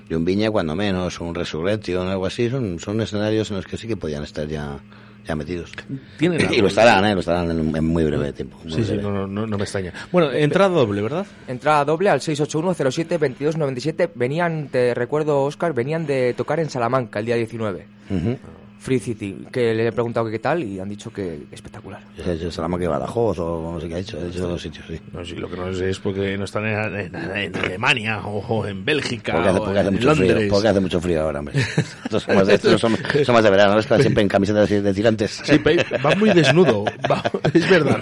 [0.09, 3.67] de un Viña cuando menos, un Resurrection o algo así, son, son escenarios en los
[3.67, 4.79] que sí que podían estar ya
[5.27, 5.73] ya metidos.
[6.19, 7.15] Tienen y lo estarán, ¿eh?
[7.15, 8.59] Lo estarán en, en muy breve tiempo.
[8.65, 9.03] muy Sí, sí, breve.
[9.03, 9.93] no, no, no, no me extraña.
[10.13, 11.27] Bueno, entrada doble, ¿verdad?
[11.47, 14.11] Entrada doble al 681-07-2297.
[14.15, 17.87] Venían, te recuerdo, Oscar, venían de tocar en Salamanca el día 19.
[18.11, 18.39] Ujú.
[18.81, 22.01] Free City, que le he preguntado que qué tal y han dicho que espectacular.
[22.41, 25.01] Yo Salamanca y Badajoz o no sé qué ha hecho, ha dicho dos sitios, sí.
[25.13, 28.39] No, sí, lo que no sé es porque no están en, en- en Alemania o,
[28.39, 30.33] o en Bélgica Porque hace, o porque hace en mucho Londres.
[30.37, 31.59] frío, porque hace mucho frío ahora, hombre.
[32.05, 33.87] Estos son más de, estos son, son más de verano, ¿ves?
[33.87, 35.41] Que van siempre en camisetas de, de tirantes.
[35.45, 35.59] Sí,
[36.05, 37.23] va muy desnudo, va-
[37.53, 37.99] es verdad.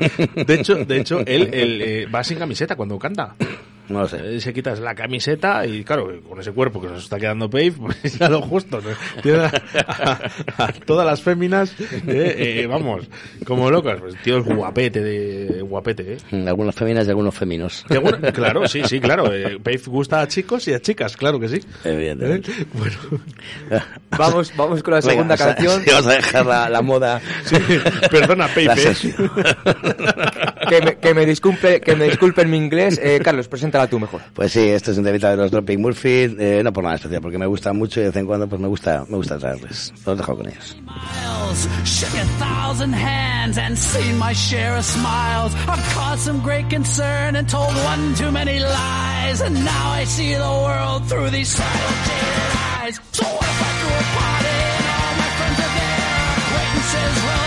[0.47, 3.35] De hecho, de hecho él, él, eh, va sin camiseta cuando canta.
[3.88, 4.36] No lo sé.
[4.36, 7.72] Eh, Se quitas la camiseta y claro, con ese cuerpo que nos está quedando Pave,
[8.02, 8.80] pues ya lo justo.
[8.80, 8.90] ¿no?
[9.22, 9.52] Tiene a,
[9.86, 13.08] a- a todas las féminas, eh, eh, vamos,
[13.44, 14.00] como locas.
[14.00, 16.16] Pues, tío es guapete, de, guapete, ¿eh?
[16.30, 17.84] De algunas féminas y algunos féminos.
[18.34, 19.32] Claro, sí, sí, claro.
[19.32, 21.60] Eh, Pave gusta a chicos y a chicas, claro que sí.
[21.84, 22.50] Evidentemente.
[22.52, 22.66] ¿Eh?
[22.72, 22.96] Bueno,
[24.18, 25.82] Vamos, vamos con la Venga, segunda sea, canción.
[25.84, 27.20] sí, vamos a dejar la, la moda.
[27.44, 27.56] Sí,
[28.10, 28.72] perdona, Pave.
[28.74, 28.94] ¿eh?
[30.68, 32.98] que, me, que, me disculpe, que me disculpen mi inglés.
[33.02, 34.23] Eh, Carlos, preséntala tú mejor.
[34.35, 37.20] Pues sí, este es un temita de los Dropping Murphy, eh, no por nada especial,
[37.20, 39.93] porque me gusta mucho y de vez en cuando pues me gusta, me gusta traerles.
[40.05, 40.77] Los dejo con ellos.
[40.86, 45.55] miles, shook a thousand hands and seen my share of smiles.
[45.69, 50.35] I've caused some great concern and told one too many lies, and now I see
[50.35, 53.01] the world through these silent jaded eyes.
[53.12, 56.16] So what if I threw a party and all my friends are there?
[56.36, 57.45] Acquaintances, relatives, the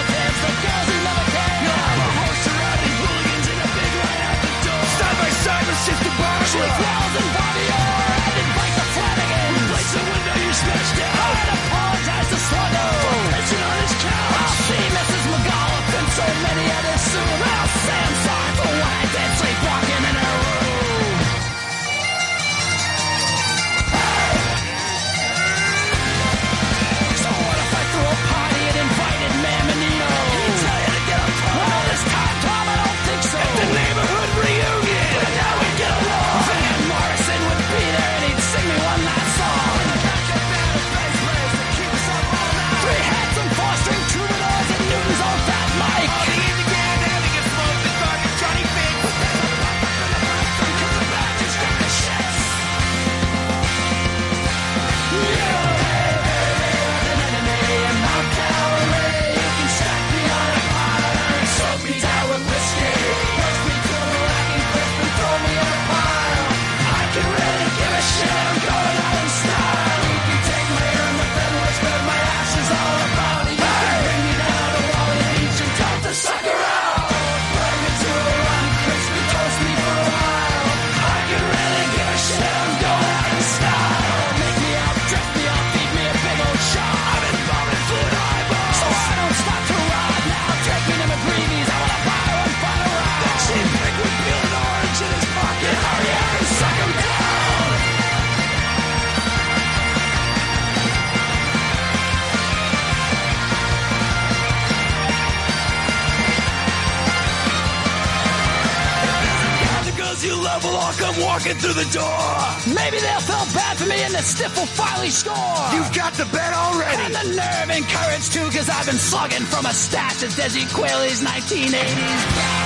[118.90, 122.59] been slugging from a stash of Desi Quayle's 1980s.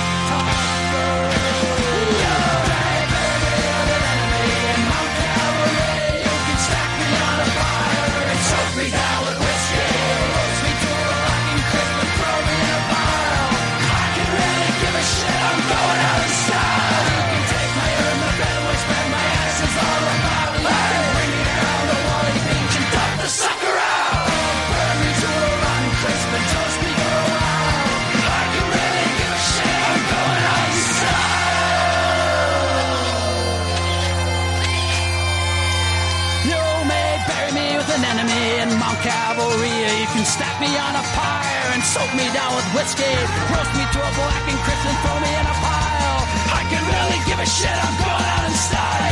[42.74, 43.14] Whiskey.
[43.54, 46.20] Roast me to a black and crisp and throw me in a pile.
[46.58, 47.70] I can really give a shit.
[47.70, 49.03] I'm going out in style.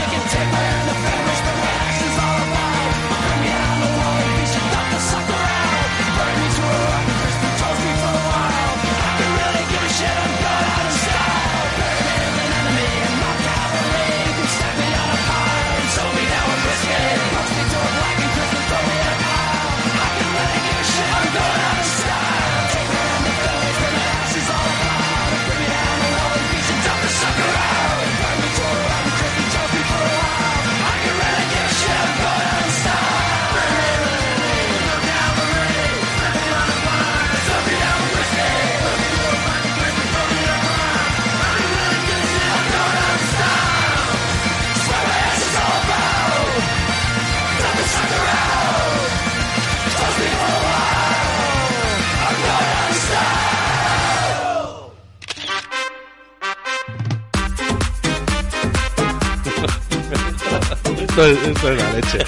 [61.12, 62.18] Esto es, esto es la leche.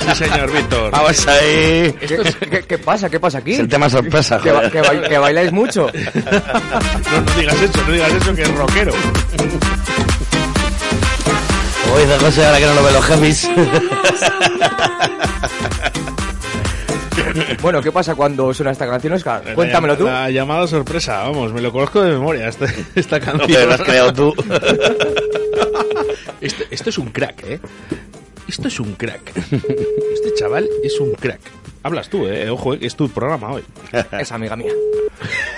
[0.00, 0.90] Sí, señor Víctor.
[0.90, 1.92] Vamos ahí.
[2.00, 2.18] ¿Qué,
[2.50, 3.10] qué- qué pasa?
[3.10, 3.52] ¿Qué pasa aquí?
[3.52, 4.72] Es el tema sorpresa, Que, ba- joder.
[4.72, 5.90] que ba- que bailáis mucho.
[5.92, 8.92] No, no digas eso, no digas eso, que es rockero.
[11.84, 13.50] Como dice José, ahora que no lo ve los jefes.
[17.60, 19.42] Bueno, ¿qué pasa cuando suena esta canción, Oscar?
[19.54, 20.04] Cuéntamelo tú.
[20.04, 23.48] La llamada sorpresa, vamos, me lo conozco de memoria, esta, esta No canción.
[23.60, 24.34] te lo has creado tú.
[26.40, 27.60] Esto, esto es un crack, ¿eh?
[28.50, 29.32] Esto es un crack.
[30.12, 31.38] Este chaval es un crack.
[31.84, 32.50] Hablas tú, ¿eh?
[32.50, 33.64] Ojo, eh, es tu programa hoy.
[34.18, 34.72] Es amiga mía.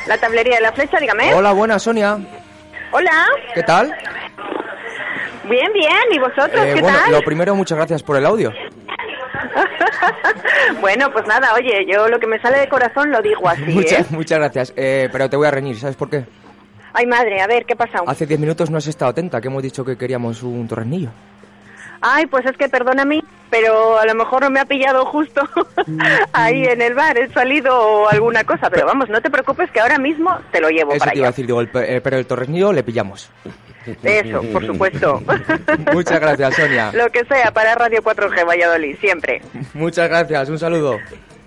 [0.06, 1.32] La tablería de la flecha, dígame.
[1.32, 2.19] Hola, buenas, Sonia.
[2.93, 3.27] Hola.
[3.55, 3.86] ¿Qué tal?
[5.48, 6.02] Bien, bien.
[6.10, 7.12] ¿Y vosotros Eh, qué bueno, tal?
[7.12, 8.52] lo primero, muchas gracias por el audio.
[10.82, 13.70] bueno, pues nada, oye, yo lo que me sale de corazón lo digo así, ¿eh?
[13.70, 14.74] muchas, muchas gracias.
[14.77, 16.27] Eh, pero te voy a reñir, ¿sabes por qué?
[16.93, 18.01] Ay, madre, a ver, ¿qué pasa?
[18.06, 21.09] Hace 10 minutos no has estado atenta, que hemos dicho que queríamos un torrenillo.
[22.02, 25.40] Ay, pues es que perdóname, pero a lo mejor no me ha pillado justo
[26.32, 29.80] ahí en el bar, he salido o alguna cosa, pero vamos, no te preocupes que
[29.80, 32.16] ahora mismo te lo llevo Eso para te iba a decir, digo, el eh, pero
[32.18, 33.30] el torrenillo le pillamos.
[34.02, 35.20] Eso, por supuesto.
[35.92, 36.92] Muchas gracias, Sonia.
[36.92, 39.42] lo que sea para Radio 4G Valladolid, siempre.
[39.74, 40.98] Muchas gracias, un saludo.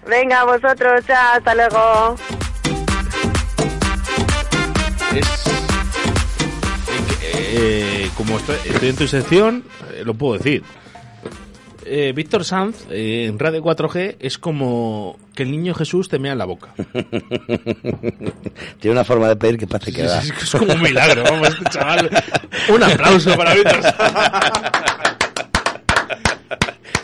[0.07, 2.15] Venga, vosotros, chao, hasta luego.
[5.15, 5.45] Es.
[7.23, 9.63] eh, como estoy, estoy en tu sección,
[9.93, 10.63] eh, lo puedo decir.
[11.87, 16.31] Eh, Víctor Sanz eh, en Radio 4G es como que el niño Jesús te mea
[16.31, 16.73] en la boca.
[18.79, 20.19] Tiene una forma de pedir que parece que da.
[20.19, 22.09] Es, es como un milagro, vamos, este chaval.
[22.69, 23.95] Un aplauso para Víctor Sanz.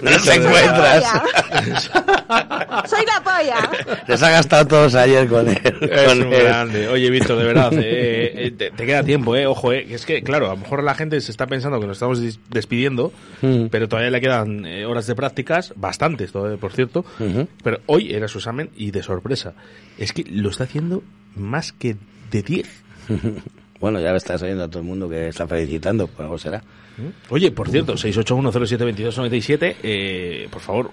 [0.01, 1.03] No te encuentras.
[2.89, 3.69] Soy la polla.
[4.07, 5.59] Les ha gastado todos ayer con él.
[5.63, 6.43] Es con un él.
[6.43, 6.87] grande.
[6.87, 9.45] Oye, Víctor, de verdad, eh, eh, te, te queda tiempo, eh.
[9.45, 9.85] Ojo, eh.
[9.89, 12.19] Es que, claro, a lo mejor la gente se está pensando que nos estamos
[12.49, 13.11] despidiendo,
[13.41, 13.67] Mm.
[13.71, 17.03] pero todavía le quedan eh, horas de prácticas, bastantes todavía, por cierto.
[17.63, 19.53] Pero hoy era su examen y de sorpresa.
[19.97, 21.03] Es que lo está haciendo
[21.35, 21.95] más que
[22.31, 22.67] de 10.
[23.81, 26.61] Bueno, ya estás oyendo a todo el mundo que está felicitando, pues algo será.
[27.29, 30.91] Oye, por cierto, 681072297, eh, por favor,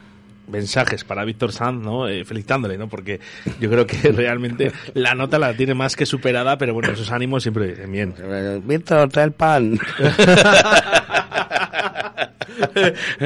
[0.51, 2.09] mensajes para Víctor Sanz, ¿no?
[2.09, 2.89] Eh, felicitándole, ¿no?
[2.89, 3.20] Porque
[3.60, 7.43] yo creo que realmente la nota la tiene más que superada, pero bueno, esos ánimos
[7.43, 8.15] siempre bien.
[8.65, 9.78] Víctor, trae el pan.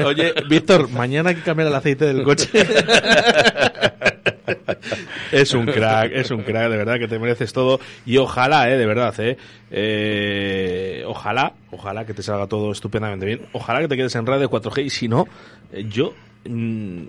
[0.05, 2.49] Oye, Víctor, mañana hay que cambiar el aceite del coche.
[5.31, 7.79] es un crack, es un crack, de verdad que te mereces todo.
[8.05, 9.37] Y ojalá, eh, de verdad, eh,
[9.71, 13.41] eh, ojalá, ojalá que te salga todo estupendamente bien.
[13.53, 15.27] Ojalá que te quedes en radio 4G y si no,
[15.71, 16.13] eh, yo
[16.47, 17.05] mm,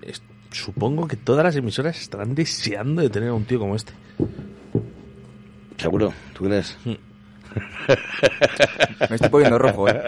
[0.50, 3.92] supongo que todas las emisoras estarán deseando de tener a un tío como este.
[5.76, 6.78] Seguro, ¿tú crees?
[9.10, 10.02] Me estoy poniendo rojo, ¿eh?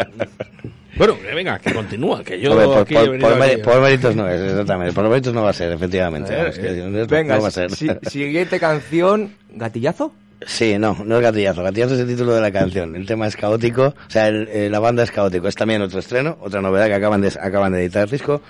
[0.97, 4.29] Bueno, venga, que continúa, que yo Hombre, por, aquí por- por aquí- por méritos no
[4.29, 4.93] es, exactamente.
[4.95, 6.33] Por méritos no va a ser, efectivamente.
[6.35, 7.71] Eh, que eh, Venga, no va a ser.
[7.71, 10.13] si- siguiente canción, ¿gatillazo?
[10.47, 11.63] Sí, no, no es gatillazo.
[11.63, 12.95] Gatillazo es el título de la canción.
[12.97, 15.49] El tema es caótico, o sea, el- eh, la banda es caótico.
[15.49, 18.43] Es también otro estreno, otra novedad que acaban de, acaban de editar el disco.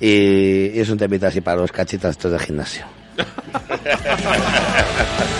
[0.00, 2.84] Y, y es un temita así para los cachitas estos de gimnasio.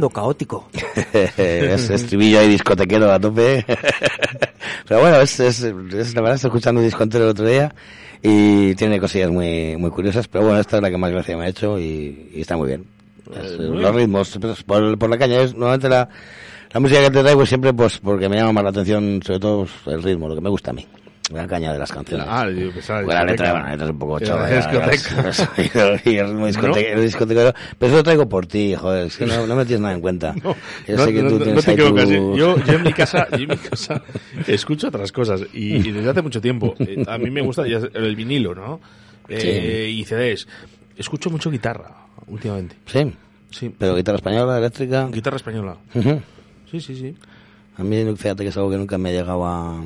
[0.00, 0.68] tremendo caótico.
[1.12, 3.64] es estribillo ahí discotequero a tope.
[4.88, 7.74] Pero bueno, es, es, es la verdad, estoy escuchando un disco entero el otro día
[8.22, 11.44] y tiene cosillas muy, muy curiosas, pero bueno, esta es la que más gracia me
[11.44, 12.84] ha hecho y, y está muy bien.
[13.34, 16.08] Es, muy los ritmos, pues, por, por la caña, es normalmente la,
[16.72, 19.66] la música que te traigo siempre pues porque me llama más la atención, sobre todo
[19.84, 20.86] pues, el ritmo, lo que me gusta a mí.
[21.30, 22.26] La caña de las canciones.
[22.28, 26.00] Ah, yo pensaba Bueno, la letra, bueno, la letra es un poco de ya, discoteca.
[26.04, 27.54] y discotequero.
[27.78, 30.00] Pero eso lo traigo por ti, joder, es que no, no me tienes nada en
[30.00, 30.34] cuenta.
[30.88, 32.04] Yo No, sé que tú no tienes te equivocas.
[32.08, 34.02] tu- Yo, yo en mi casa, yo en mi casa
[34.48, 36.74] escucho otras cosas y, y desde hace mucho tiempo.
[36.80, 38.80] eh, A mí me gusta el vinilo, ¿no?
[39.28, 40.48] Eh, Y CDs.
[40.96, 41.94] Escucho mucho guitarra
[42.26, 42.76] últimamente.
[42.86, 43.12] Sí.
[43.50, 43.72] Sí.
[43.78, 45.08] Pero guitarra española, eléctrica.
[45.12, 45.76] Guitarra española.
[46.70, 47.14] Sí, sí, sí.
[47.76, 49.82] A mí, fíjate que es algo que nunca me llegaba a,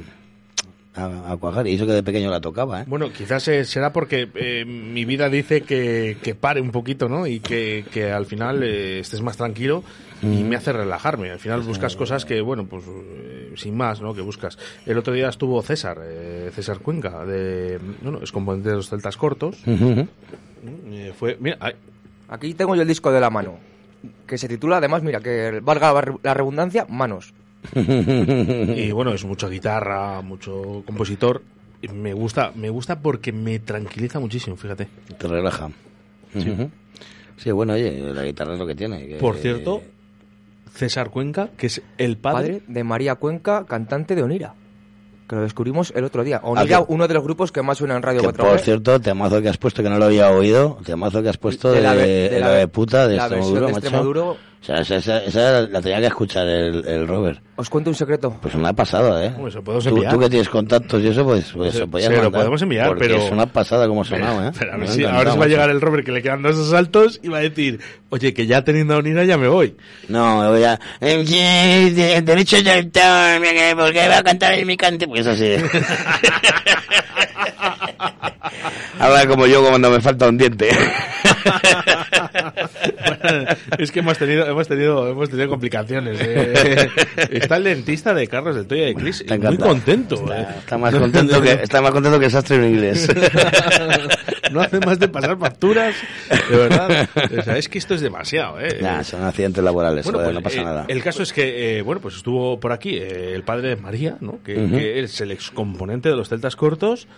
[0.94, 1.66] a, a cuajar.
[1.66, 2.84] Y eso que de pequeño la tocaba, ¿eh?
[2.86, 7.26] Bueno, quizás eh, será porque eh, mi vida dice que, que pare un poquito, ¿no?
[7.26, 9.82] Y que, que al final eh, estés más tranquilo
[10.22, 10.48] y Mm.
[10.48, 11.30] me hace relajarme.
[11.30, 14.14] Al final buscas cosas que, bueno, pues eh, sin más, ¿no?
[14.14, 14.56] Que buscas.
[14.86, 19.16] El otro día estuvo César, eh, César Cuenca, de, bueno, es componente de los Celtas
[19.18, 19.56] Cortos.
[19.66, 21.74] Eh, fue, mira, ay,
[22.28, 23.58] Aquí tengo yo el disco de la mano,
[24.26, 27.34] que se titula, además, mira, que valga la- la redundancia, Manos.
[27.74, 31.42] y bueno, es mucha guitarra, mucho compositor.
[31.82, 34.88] Y Me gusta, me gusta porque me tranquiliza muchísimo, fíjate.
[35.18, 35.70] Te relaja.
[37.36, 37.50] Sí.
[37.52, 39.06] Bueno, oye, la guitarra es lo que tiene.
[39.06, 39.82] que- Por cierto,
[40.72, 44.54] César Cuenca, que es el padre, Padre de María Cuenca, cantante de Onira.
[45.28, 46.40] Que lo descubrimos el otro día.
[46.42, 48.58] Onira, Ah, que- uno de los grupos que más suena en Radio que 4 por
[48.60, 51.76] cierto, temazo que has puesto, que no lo había oído, temazo que has puesto de,
[51.76, 53.78] De la de, la de puta de la versión Extremoduro, macho.
[53.78, 54.36] Extremoduro.
[54.64, 57.38] O sea, esa, esa- esa la tenía que escuchar el, el Robert.
[57.56, 58.34] Os cuento un secreto.
[58.40, 59.30] Pues una pasada, ¿eh?
[59.36, 60.10] Lo podemos tú, enviar.
[60.14, 62.88] tú que tienes contactos y eso, pues, pues Se- se, podías se lo podemos enviar,
[62.88, 64.52] porque pero- es una pasada como ha sonado, ¿eh?
[64.58, 66.40] Pero a Me ver si ahora se va a llegar el Robert que le quedan
[66.42, 67.78] dos asaltos y va a decir,
[68.08, 69.76] oye, que ya teniendo a Onira ya me voy.
[70.08, 70.80] No, voy a...
[71.02, 75.06] Eh, Derecho de autor, mira, ¿por qué va a cantar en mi cante?
[75.06, 75.56] Pues así.
[78.98, 80.70] Habla como yo cuando me falta un diente.
[83.78, 86.18] es que hemos tenido, hemos tenido, hemos tenido complicaciones.
[86.20, 86.88] eh.
[87.30, 90.14] Está el dentista de Carlos del Toya de Cris Está muy contento.
[90.16, 90.46] Está, eh.
[90.58, 93.08] está más contento que, está más contento que el sastre en inglés.
[94.52, 95.94] no hace más de pasar facturas,
[96.50, 97.08] de verdad.
[97.38, 98.78] O sea, es que esto es demasiado, ¿eh?
[98.80, 100.84] Nah, son accidentes laborales, Bueno, pues, no pasa eh, nada.
[100.88, 104.16] El caso es que, eh, bueno, pues estuvo por aquí eh, el padre de María,
[104.20, 104.42] ¿no?
[104.42, 104.76] Que, Ujú.
[104.76, 107.08] que es el excomponente de los Celtas Cortos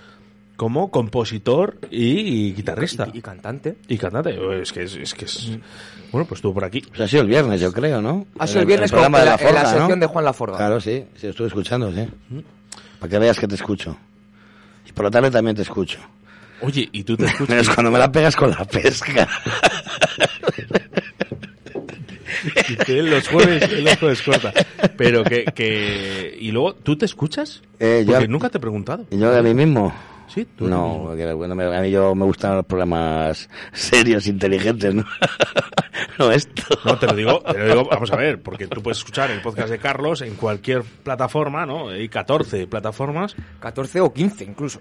[0.57, 3.09] como compositor y, guitarrista.
[3.13, 3.77] Y, cantante.
[3.89, 4.39] Y cantante.
[4.63, 5.51] Es que es, es que es...
[6.13, 6.81] Bueno, pues estuvo por aquí.
[6.81, 8.27] Pues ha sido el viernes, yo creo, ¿no?
[8.39, 10.57] Ha sido el viernes con- programa en de la- en la sección de Juan Laforga.
[10.57, 12.07] Claro, sí, sí, estuve escuchando, sí.
[12.99, 13.97] Para que veas que te escucho.
[14.89, 15.99] Y por la tarde también te escucho.
[16.63, 17.49] Oye, ¿y tú te escuchas?
[17.51, 19.29] Menos cuando me la pegas con la pesca.
[22.69, 24.53] Y que él los jueves, los jueves corta.
[24.97, 26.37] Pero que, que...
[26.41, 27.63] Y luego, ¿tú te escuchas?
[27.79, 29.05] Eh, yo- Porque nunca te he preguntado.
[29.11, 29.93] ¿Y yo de mí mismo?
[30.29, 35.05] Sí, tú No, porque, bueno, a mí yo me gustan los programas serios, inteligentes, ¿no?
[36.19, 36.63] no esto.
[36.85, 39.41] No, te lo digo, te lo digo, vamos a ver, porque tú puedes escuchar el
[39.41, 41.91] podcast de Carlos en cualquier plataforma, ¿no?
[41.91, 43.37] Hay 14 plataformas.
[43.61, 44.81] 14 o 15 incluso.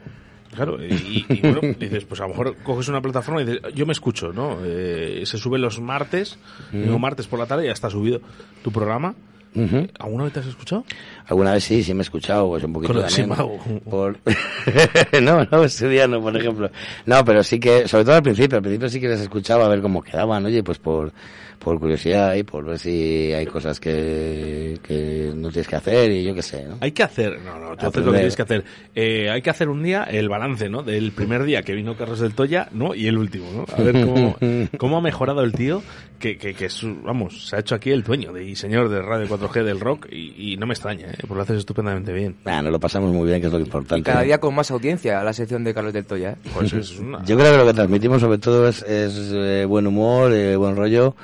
[0.53, 3.85] Claro, y, y bueno, dices, pues a lo mejor coges una plataforma y dices, yo
[3.85, 4.59] me escucho, ¿no?
[4.63, 6.39] Eh, se sube los martes,
[6.71, 8.21] digo martes por la tarde, ya está subido
[8.63, 9.15] tu programa.
[9.55, 9.87] Ujú.
[9.99, 10.83] ¿Alguna vez te has escuchado?
[11.27, 13.81] Alguna vez sí, sí me he escuchado, pues un poquito Con también.
[13.89, 14.17] Por...
[15.21, 16.69] no, no, estudiando, por ejemplo.
[17.05, 19.69] No, pero sí que, sobre todo al principio, al principio sí que les escuchaba a
[19.69, 21.13] ver cómo quedaban, oye, pues por,
[21.59, 26.23] por curiosidad y por ver si hay cosas que, que no tienes que hacer y
[26.23, 26.77] yo qué sé, ¿no?
[26.81, 28.63] Hay que hacer, no, no, tú haces lo que tienes que hacer.
[28.93, 30.83] Eh, hay que hacer un día el balance, ¿no?
[30.83, 32.95] Del primer día que vino Carlos del Toya, ¿no?
[32.95, 33.65] Y el último, ¿no?
[33.75, 34.37] A ver cómo,
[34.77, 35.81] cómo ha mejorado el tío,
[36.19, 39.01] que, que, que es, vamos, se ha hecho aquí el dueño de, y señor de
[39.01, 41.17] Radio 4G del rock, y, y no me extraña, ¿eh?
[41.21, 42.35] Porque lo haces estupendamente bien.
[42.45, 43.99] Ah, nos lo pasamos muy bien, que es lo importante.
[43.99, 46.31] Y cada día con más audiencia la sección de Carlos del Toya.
[46.31, 46.37] ¿eh?
[46.53, 47.23] Pues es una...
[47.25, 50.75] Yo creo que lo que transmitimos sobre todo es, es eh, buen humor, eh, buen
[50.75, 51.15] rollo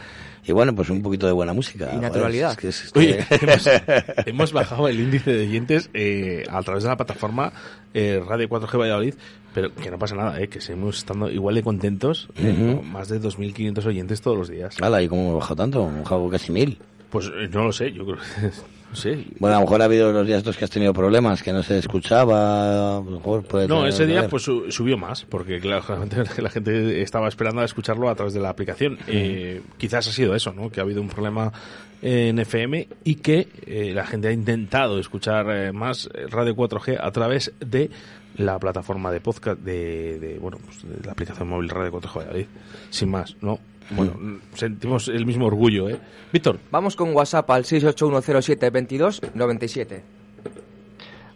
[0.45, 1.91] y bueno, pues un poquito de buena música.
[1.93, 2.51] Y naturalidad.
[2.51, 3.67] es que es- es que- Oye, hemos,
[4.27, 7.51] hemos bajado el índice de oyentes eh, a través de la plataforma
[7.93, 9.15] eh, Radio 4G Valladolid,
[9.53, 12.77] pero que no pasa nada, eh, que seguimos estando igual de contentos, eh, Ujú.
[12.81, 14.77] con más de 2.500 oyentes todos los días.
[14.81, 15.87] Hala, ¿y cómo hemos bajado tanto?
[15.87, 16.77] Hemos bajado casi mil.
[17.11, 18.49] Pues eh, no lo sé, yo creo que...
[18.93, 19.25] Sé.
[19.39, 21.63] Bueno, a lo mejor ha habido los días estos que has tenido problemas, que no
[21.63, 25.81] se escuchaba, a lo mejor puede No, ese día pues su- subió más, porque claro,
[25.85, 28.97] claramente la gente estaba esperando a escucharlo a través de la aplicación.
[29.07, 30.69] Eh, quizás ha sido eso, ¿no?
[30.69, 31.53] Que ha habido un problema
[32.01, 37.11] en FM y que eh, la gente ha intentado escuchar eh, más Radio 4G a
[37.11, 37.89] través de
[38.35, 42.45] la plataforma de podcast de, de, bueno, pues de la aplicación móvil Radio 4G Valladolid.
[42.89, 43.57] Sin más, ¿no?
[43.91, 45.99] Bueno, sentimos el mismo orgullo, ¿eh?
[46.31, 46.59] Víctor.
[46.71, 50.01] Vamos con WhatsApp al 681072297.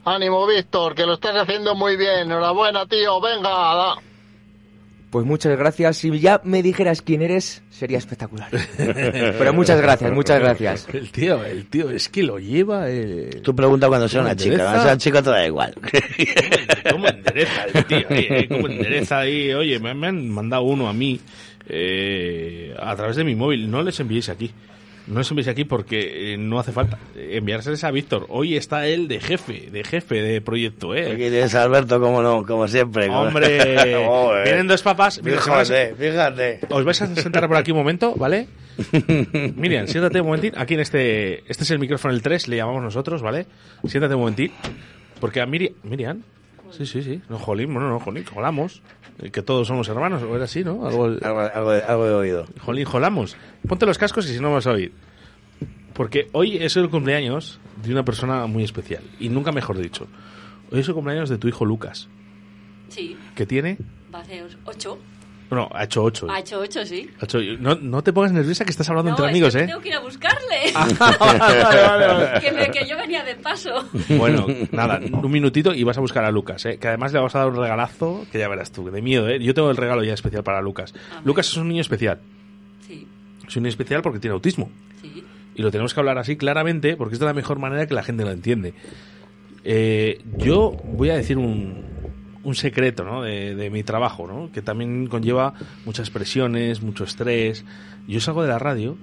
[0.06, 2.20] Ánimo, Víctor, que lo estás haciendo muy bien.
[2.26, 3.20] Enhorabuena, tío.
[3.20, 3.96] Venga, da.
[5.10, 5.98] Pues muchas gracias.
[5.98, 8.50] Si ya me dijeras quién eres, sería espectacular.
[8.78, 10.88] Pero muchas gracias, muchas gracias.
[10.94, 12.90] El tío, el tío, es que lo lleva.
[12.90, 13.40] Eh...
[13.42, 14.58] Tú pregunta cuando sea ¿Cómo una chica.
[14.58, 15.74] Cuando sea un chico te da igual.
[16.92, 18.06] ¿Cómo endereza el tío?
[18.10, 18.48] eh?
[18.50, 19.54] ¿Cómo endereza ahí?
[19.54, 21.20] Oye, me, me han mandado uno a mí
[21.68, 23.70] eh, a través de mi móvil.
[23.70, 24.52] No les enviéis aquí.
[25.08, 28.26] No les enviéis aquí porque eh, no hace falta enviárseles a Víctor.
[28.30, 31.12] Hoy está él de jefe, de jefe de proyecto, ¿eh?
[31.12, 33.10] Aquí tienes a Alberto, como no, como siempre.
[33.10, 33.76] Hombre,
[34.44, 36.60] vienen dos se Fíjate, fíjate.
[36.70, 38.48] Os vais a sentar por aquí un momento, ¿vale?
[39.56, 40.54] Miriam, siéntate un momentín.
[40.58, 41.50] Aquí en este.
[41.50, 43.46] Este es el micrófono el 3, le llamamos nosotros, ¿vale?
[43.86, 44.52] Siéntate un momentín.
[45.20, 45.74] Porque a Miriam.
[45.84, 46.24] Miriam.
[46.72, 47.22] Sí, sí, sí.
[47.30, 48.82] No, jolín, no, no, jolín, jolamos.
[49.20, 50.86] Eh, Que todos somos hermanos, o era así, ¿no?
[50.88, 52.46] Algo, algo, algo, he oído.
[52.62, 53.38] Jolín, jolamos.
[53.68, 54.94] Ponte los cascos y si no vas a oír.
[55.94, 59.04] Porque hoy es el cumpleaños de una persona muy especial.
[59.20, 60.08] Y nunca mejor dicho.
[60.72, 62.10] Hoy es el cumpleaños de tu hijo Lucas.
[62.90, 63.78] Sí, Que tiene.
[64.14, 64.98] va a hacer ocho.
[65.52, 66.28] No, ha hecho 8.
[66.30, 67.08] Ha hecho ocho, sí.
[67.60, 69.68] No, no te pongas nerviosa que estás hablando No, entre es amigos, que ¿eh?
[69.68, 70.40] tengo que ir a buscarle.
[70.76, 72.42] Ah, vale, vale, vale.
[72.42, 73.70] que, me- que yo venía de paso.
[74.18, 76.78] Bueno, nada, un minutito y vas a buscar a Lucas, ¿eh?
[76.80, 79.30] que además le vas a dar un regalazo que ya verás tú, de miedo.
[79.30, 79.40] ¿eh?
[79.40, 80.94] Yo tengo el regalo ya especial para Lucas.
[81.24, 82.20] Lucas es un niño especial.
[82.88, 83.08] Sí.
[83.48, 84.72] Es un niño especial porque tiene autismo.
[85.02, 85.24] Sí.
[85.56, 88.04] Y lo tenemos que hablar así claramente porque es de la mejor manera que la
[88.04, 88.74] gente lo entiende.
[89.64, 91.84] Eh, yo voy a decir un,
[92.46, 93.22] un secreto ¿no?
[93.24, 94.50] de, de mi trabajo, ¿no?
[94.54, 95.54] que también conlleva
[95.86, 97.66] muchas presiones, mucho estrés.
[98.08, 98.98] Yo salgo de la radio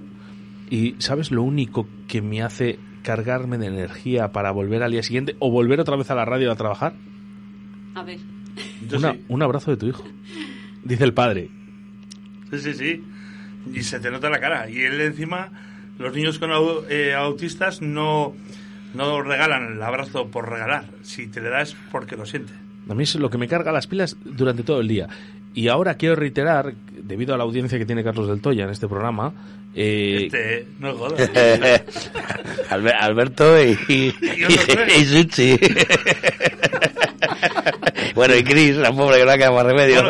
[0.70, 5.36] y ¿sabes lo único que me hace cargarme de energía para volver al día siguiente
[5.40, 6.94] o volver otra vez a la radio a trabajar?
[7.94, 8.19] A ver.
[8.97, 10.05] Una- Un abrazo de tu hijo.
[10.85, 11.51] Dice el padre.
[12.51, 13.05] Sí, sí, sí.
[13.74, 14.69] Y se te nota la cara.
[14.70, 15.51] Y él encima,
[15.98, 18.35] los niños con au- eh, autistas no,
[18.94, 20.86] no regalan el abrazo por regalar.
[21.02, 22.52] Si te le das porque lo siente.
[22.88, 25.09] A mí es lo que me carga las pilas durante todo el día.
[25.54, 26.72] Y ahora quiero reiterar,
[27.02, 29.32] debido a la audiencia que tiene Carlos del Toya en este programa,
[29.74, 31.30] eh, Este, no jodas.
[32.70, 35.56] Albe- Alberto y, y, y, y Suchi.
[38.14, 40.02] bueno, y Chris, la pobre que no ha quedado más remedio.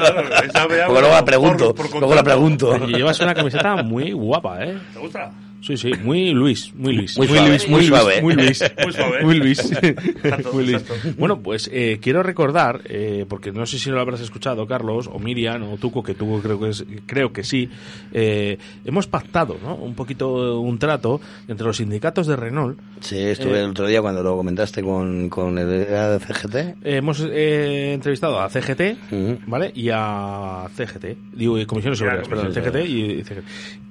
[0.89, 1.74] Luego la pregunto.
[1.74, 2.86] por- por luego la pregunto.
[2.86, 4.78] Llevas una camiseta muy guapa, ¿eh?
[4.93, 5.31] ¿Te gusta?
[5.63, 7.17] Sí, sí, muy Luis, muy Luis.
[7.17, 8.23] Muy suave, Luis, muy Luis, suave.
[8.23, 8.65] Muy Luis.
[8.83, 9.23] Muy suave.
[9.23, 9.73] Muy Luis.
[9.83, 10.85] Exacto, Muy Luis.
[11.17, 15.21] Bueno, pues eh, quiero recordar, eh, porque no sé si lo habrás escuchado, Carlos, o
[15.21, 17.71] Miriam, o Tuco, que Tuco creo que, es, creo que sí,
[18.13, 19.77] eh, hemos pactado ¿no?
[19.77, 22.79] un poquito un trato entre los sindicatos de Renault.
[23.01, 26.55] Sí, estuve Eh, el otro día cuando lo comentaste con, con el de CGT.
[26.57, 29.71] Eh, hemos eh, entrevistado a CGT, ¿vale?
[29.75, 33.45] Y a CGT, digo, y Comisiones Obreras, perdón, CGT y, y CGT.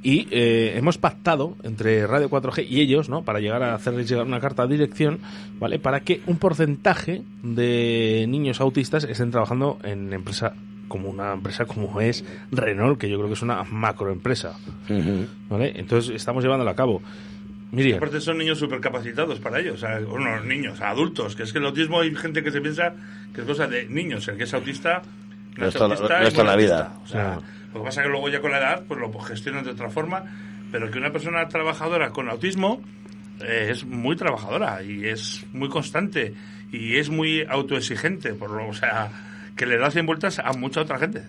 [0.03, 3.23] Y eh, hemos pactado entre Radio 4G y ellos, ¿no?
[3.23, 5.19] Para llegar a hacerles llegar una carta de dirección,
[5.59, 5.79] ¿vale?
[5.79, 10.53] Para que un porcentaje de niños autistas estén trabajando en empresa
[10.88, 14.57] como una empresa como es Renault, que yo creo que es una macroempresa,
[15.49, 15.71] ¿vale?
[15.75, 17.01] Entonces estamos llevándolo a cabo.
[17.71, 17.97] Miriam.
[17.97, 21.65] Aparte son niños supercapacitados para ellos, o sea, bueno, niños, adultos, que es que el
[21.65, 22.93] autismo hay gente que se piensa
[23.33, 25.01] que es cosa de niños, el que es autista
[25.57, 26.99] No es es autista no es la vida.
[27.01, 27.39] O sea,
[27.73, 29.89] lo que pasa es que luego ya con la edad pues lo gestionan de otra
[29.89, 30.25] forma,
[30.72, 32.81] pero que una persona trabajadora con autismo
[33.41, 36.34] eh, es muy trabajadora y es muy constante
[36.72, 39.11] y es muy autoexigente, por lo, o sea,
[39.56, 41.23] que le da 100 vueltas a mucha otra gente.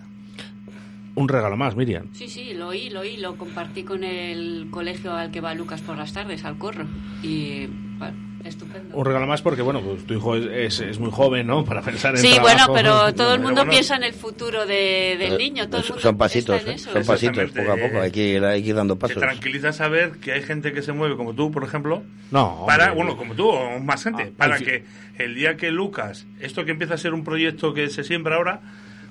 [1.15, 2.07] Un regalo más, Miriam.
[2.13, 5.81] Sí, sí, lo oí, lo oí, lo compartí con el colegio al que va Lucas
[5.81, 6.85] por las tardes, al corro.
[7.21, 7.67] Y,
[8.11, 8.95] bueno, estupendo.
[8.97, 11.63] Un regalo más porque, bueno, pues tu hijo es, es, es muy joven, ¿no?
[11.63, 12.73] Para pensar en Sí, bueno, trabajo.
[12.73, 15.67] pero todo el mundo bueno, piensa en el futuro de- del niño.
[15.67, 16.91] Todo el son- mundo son pasitos, está en eso.
[16.91, 18.01] son pasitos, poco a poco.
[18.01, 19.17] Hay que ir, hay que ir dando Te pasos.
[19.17, 22.95] tranquiliza saber que hay gente que se mueve como tú, por ejemplo, No, para, hombre.
[23.03, 24.83] bueno, como tú o más gente, Ah, para que
[25.17, 28.59] el día que Lucas, esto que empieza a ser un proyecto que se siembra ahora,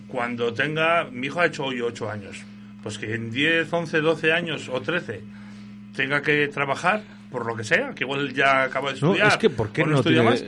[0.08, 2.42] cuando tenga, mi hijo ha hecho hoy 8 años,
[2.82, 5.22] pues que en 10, 11, 12 años o 13
[5.96, 7.02] tenga que trabajar
[7.32, 9.84] por lo que sea, que igual ya acaba de No, estudiar, es que ¿por qué
[9.84, 10.44] no estudia tiene- más,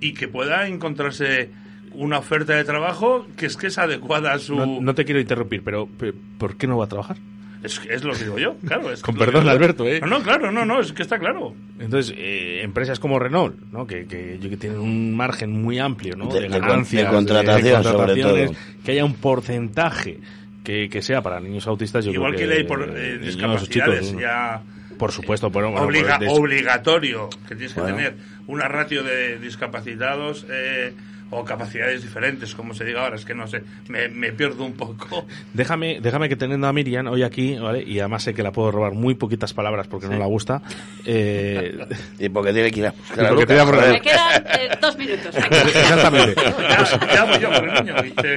[0.00, 1.50] y que pueda encontrarse
[1.92, 4.54] una oferta de trabajo que es que es adecuada a su...
[4.54, 7.16] No, no te quiero interrumpir, pero pe- ¿por qué no va a trabajar?
[7.60, 8.92] Es, es lo que digo yo, claro.
[8.92, 9.50] Es Con que perdón, digo.
[9.52, 9.98] Alberto, ¿eh?
[10.00, 11.54] No, no, claro, no, no, es que está claro.
[11.80, 13.84] Entonces, eh, empresas como Renault, ¿no?
[13.86, 16.28] que, que, que tienen un margen muy amplio ¿no?
[16.28, 18.60] De- de, ganancias, de contratación, sobre contrataciones, todo.
[18.84, 20.20] que haya un porcentaje
[20.62, 22.04] que, que sea para niños autistas.
[22.04, 24.62] Yo Igual que, creo le hay por eh, discapacidades, chicos, ya
[24.98, 27.96] Por supuesto, pero bueno, Obliga- pues, de- obligatorio que tienes que Bueno.
[27.96, 28.14] tener
[28.46, 30.92] una ratio de discapacitados eh,
[31.30, 34.72] o capacidades diferentes, como se diga ahora, es que no sé, me, me pierdo un
[34.72, 35.26] poco.
[35.52, 37.82] Déjame, déjame que teniendo a Miriam hoy aquí, ¿vale?
[37.82, 40.62] Y además sé que la puedo robar muy poquitas palabras porque no la gusta.
[41.04, 41.78] Eh,
[42.18, 43.92] y porque tiene que ir a buscar porque Lucas, tiene que joder.
[43.92, 45.36] Me quedan eh, dos minutos.
[45.36, 46.34] Exactamente.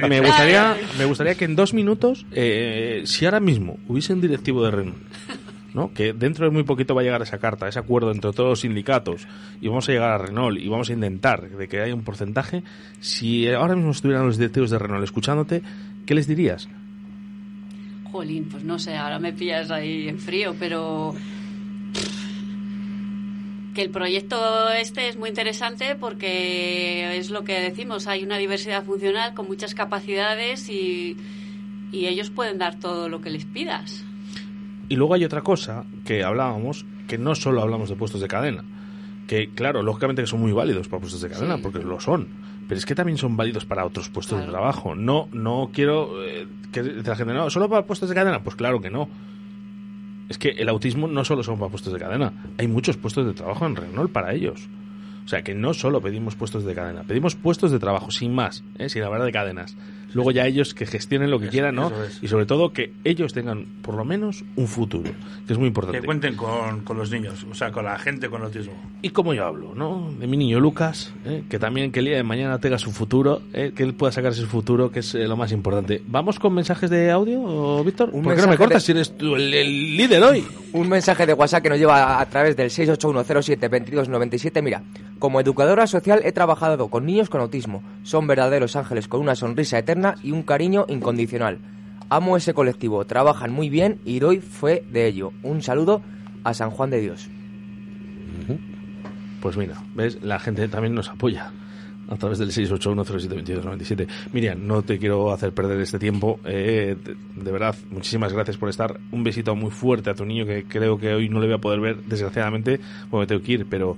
[0.08, 4.64] Me gustaría, me gustaría que en dos minutos, eh, si ahora mismo hubiese un directivo
[4.64, 4.98] de Renault,
[5.74, 5.92] ¿no?
[5.92, 8.60] que dentro de muy poquito va a llegar esa carta, ese acuerdo entre todos los
[8.60, 9.26] sindicatos,
[9.60, 12.62] y vamos a llegar a Renault y vamos a intentar de que haya un porcentaje,
[13.00, 15.62] si ahora mismo estuvieran los directivos de Renault escuchándote,
[16.06, 16.68] ¿qué les dirías?
[18.10, 21.14] Jolín, pues no sé, ahora me pillas ahí en frío, pero
[23.74, 28.84] que el proyecto este es muy interesante porque es lo que decimos, hay una diversidad
[28.84, 31.16] funcional con muchas capacidades y,
[31.90, 34.04] y ellos pueden dar todo lo que les pidas.
[34.92, 38.62] Y luego hay otra cosa que hablábamos, que no solo hablamos de puestos de cadena,
[39.26, 41.62] que claro, lógicamente que son muy válidos para puestos de cadena, Sí.
[41.62, 42.28] porque lo son,
[42.68, 44.94] pero es que también son válidos para otros puestos de trabajo.
[44.94, 48.82] No, no quiero eh, que la gente no, solo para puestos de cadena, pues claro
[48.82, 49.08] que no.
[50.28, 53.32] Es que el autismo no solo son para puestos de cadena, hay muchos puestos de
[53.32, 54.68] trabajo en Renault para ellos.
[55.24, 58.62] O sea que no solo pedimos puestos de cadena, pedimos puestos de trabajo, sin más,
[58.78, 58.90] ¿eh?
[58.90, 59.74] sin hablar de cadenas.
[60.14, 61.90] Luego ya ellos que gestionen lo que quieran, ¿no?
[62.04, 62.22] es.
[62.22, 65.10] Y sobre todo que ellos tengan por lo menos un futuro,
[65.46, 66.00] que es muy importante.
[66.00, 68.74] Que cuenten con, con los niños, o sea, con la gente con autismo.
[69.02, 70.12] Y como yo hablo, ¿no?
[70.18, 71.44] De mi niño Lucas, ¿eh?
[71.48, 73.72] que también que el día de mañana tenga su futuro, ¿eh?
[73.74, 76.02] que él pueda sacar ese futuro, que es eh, lo más importante.
[76.06, 78.10] ¿Vamos con mensajes de audio, Víctor?
[78.12, 80.44] Un ¿Por qué no me cortas de- si eres tú el, el líder hoy?
[80.72, 84.62] Un mensaje de WhatsApp que nos lleva a través del 681072297.
[84.62, 84.82] Mira,
[85.18, 87.82] como educadora social he trabajado con niños con autismo.
[88.02, 91.58] Son verdaderos ángeles con una sonrisa eterna y un cariño incondicional.
[92.08, 95.32] Amo ese colectivo, trabajan muy bien y doy fe de ello.
[95.42, 96.02] Un saludo
[96.44, 97.28] a San Juan de Dios.
[99.40, 100.22] Pues mira, ¿ves?
[100.22, 101.50] La gente también nos apoya
[102.08, 104.06] a través del 681072297.
[104.32, 106.38] Miriam, no te quiero hacer perder este tiempo.
[106.44, 109.00] eh, de, de verdad, muchísimas gracias por estar.
[109.10, 111.60] Un besito muy fuerte a tu niño que creo que hoy no le voy a
[111.60, 112.78] poder ver, desgraciadamente,
[113.10, 113.96] porque me tengo que ir, pero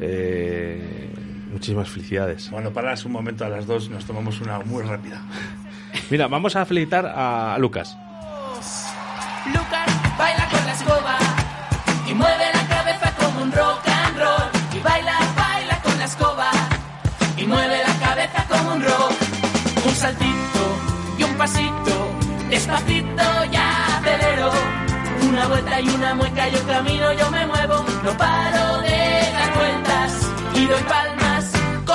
[0.00, 1.10] eh,
[1.50, 2.50] muchísimas felicidades.
[2.50, 5.20] Bueno, paras un momento a las dos, nos tomamos una muy rápida.
[6.10, 7.96] Mira, vamos a felicitar a Lucas.
[9.46, 9.88] Lucas
[10.18, 11.18] baila con la escoba
[12.06, 14.50] y mueve la cabeza como un rock and roll.
[14.76, 16.50] Y baila, baila con la escoba
[17.36, 19.12] y mueve la cabeza como un rock.
[19.86, 20.62] Un saltito
[21.18, 22.10] y un pasito,
[22.50, 24.50] despacito ya acelero.
[25.28, 27.84] Una vuelta y una mueca, yo camino, yo me muevo.
[28.04, 31.17] No paro de dar vueltas y doy palmas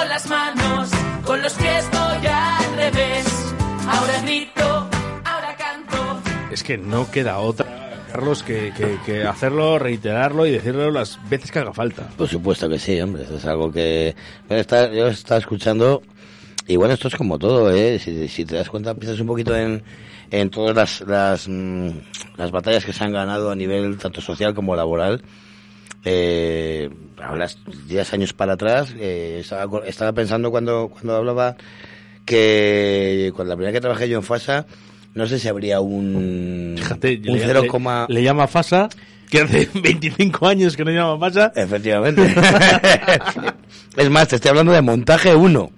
[0.04, 0.90] con las manos,
[1.26, 3.54] con los pies voy al revés.
[3.88, 4.90] Ahora grito,
[5.24, 6.22] ahora canto.
[6.52, 7.66] Es que no queda otra,
[8.12, 12.10] Carlos, que, que- que hacerlo, reiterarlo y decirlo las veces que haga falta.
[12.18, 13.24] Por supuesto que sí, hombre.
[13.24, 14.14] Eso es algo que.
[14.50, 16.02] Bueno, está- yo estaba escuchando.
[16.68, 17.98] Y bueno, esto es como todo, ¿eh?
[18.00, 19.84] Si, si te das cuenta, piensas un poquito en,
[20.32, 21.90] en todas las, las, mm,
[22.36, 25.22] las batallas que se han ganado a nivel tanto social como laboral.
[26.06, 26.90] Eh,
[27.22, 27.58] hablas
[27.88, 31.56] 10 años para atrás, eh, estaba, estaba pensando cuando, cuando hablaba
[32.26, 34.66] que cuando la primera que trabajé yo en FASA,
[35.14, 38.90] no sé si habría un, Fíjate, un le, 0, le- le llama Fasa,
[39.30, 41.52] que hace 25 años que no llama Fasa.
[41.56, 42.22] Efectivamente.
[43.98, 45.72] es más, te estoy hablando de montaje 1.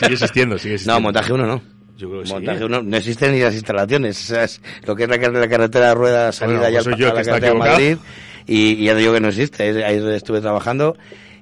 [0.00, 0.94] sigue existiendo, sigue existiendo.
[0.94, 1.62] No, montaje 1 no.
[1.96, 2.32] Yo creo que sí.
[2.34, 4.22] montaje 1 no existen ni las instalaciones.
[4.22, 7.00] O sea, es lo que es la, la carretera rueda salida Bueno, ya pues al-
[7.00, 7.72] yo a la carretera de equivocado.
[7.74, 7.96] Madrid.
[8.48, 9.62] Y, y ya te digo que no existe.
[9.84, 10.96] Ahí es donde estuve trabajando.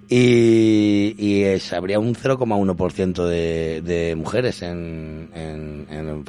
[0.09, 6.25] Y, y es- habría un 0,1% de, de mujeres en, en, en, en- en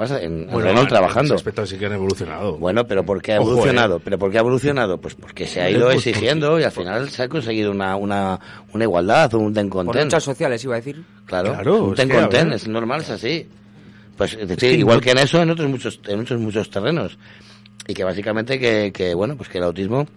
[0.47, 1.33] Bueno, Renault en trabajando.
[1.33, 2.57] ese aspecto sí que han evolucionado.
[2.57, 3.97] Bueno, pero ¿por qué ha Ojo, evolucionado?
[3.97, 4.01] eh.
[4.03, 4.97] ¿Pero por qué ha evolucionado?
[4.99, 8.39] Pues porque se ha ido Pues exigiendo y al final se ha conseguido una, una,
[8.73, 10.05] una igualdad, un ten Por content.
[10.05, 11.03] luchas sociales, iba a decir.
[11.25, 13.47] Claro, Claro, un es ten content, es normal, es así.
[14.17, 16.69] Pues es decir, que igual no- que en eso, en otros muchos, en otros muchos
[16.71, 17.17] terrenos.
[17.87, 20.07] Y que básicamente que, que, bueno, pues que el autismo...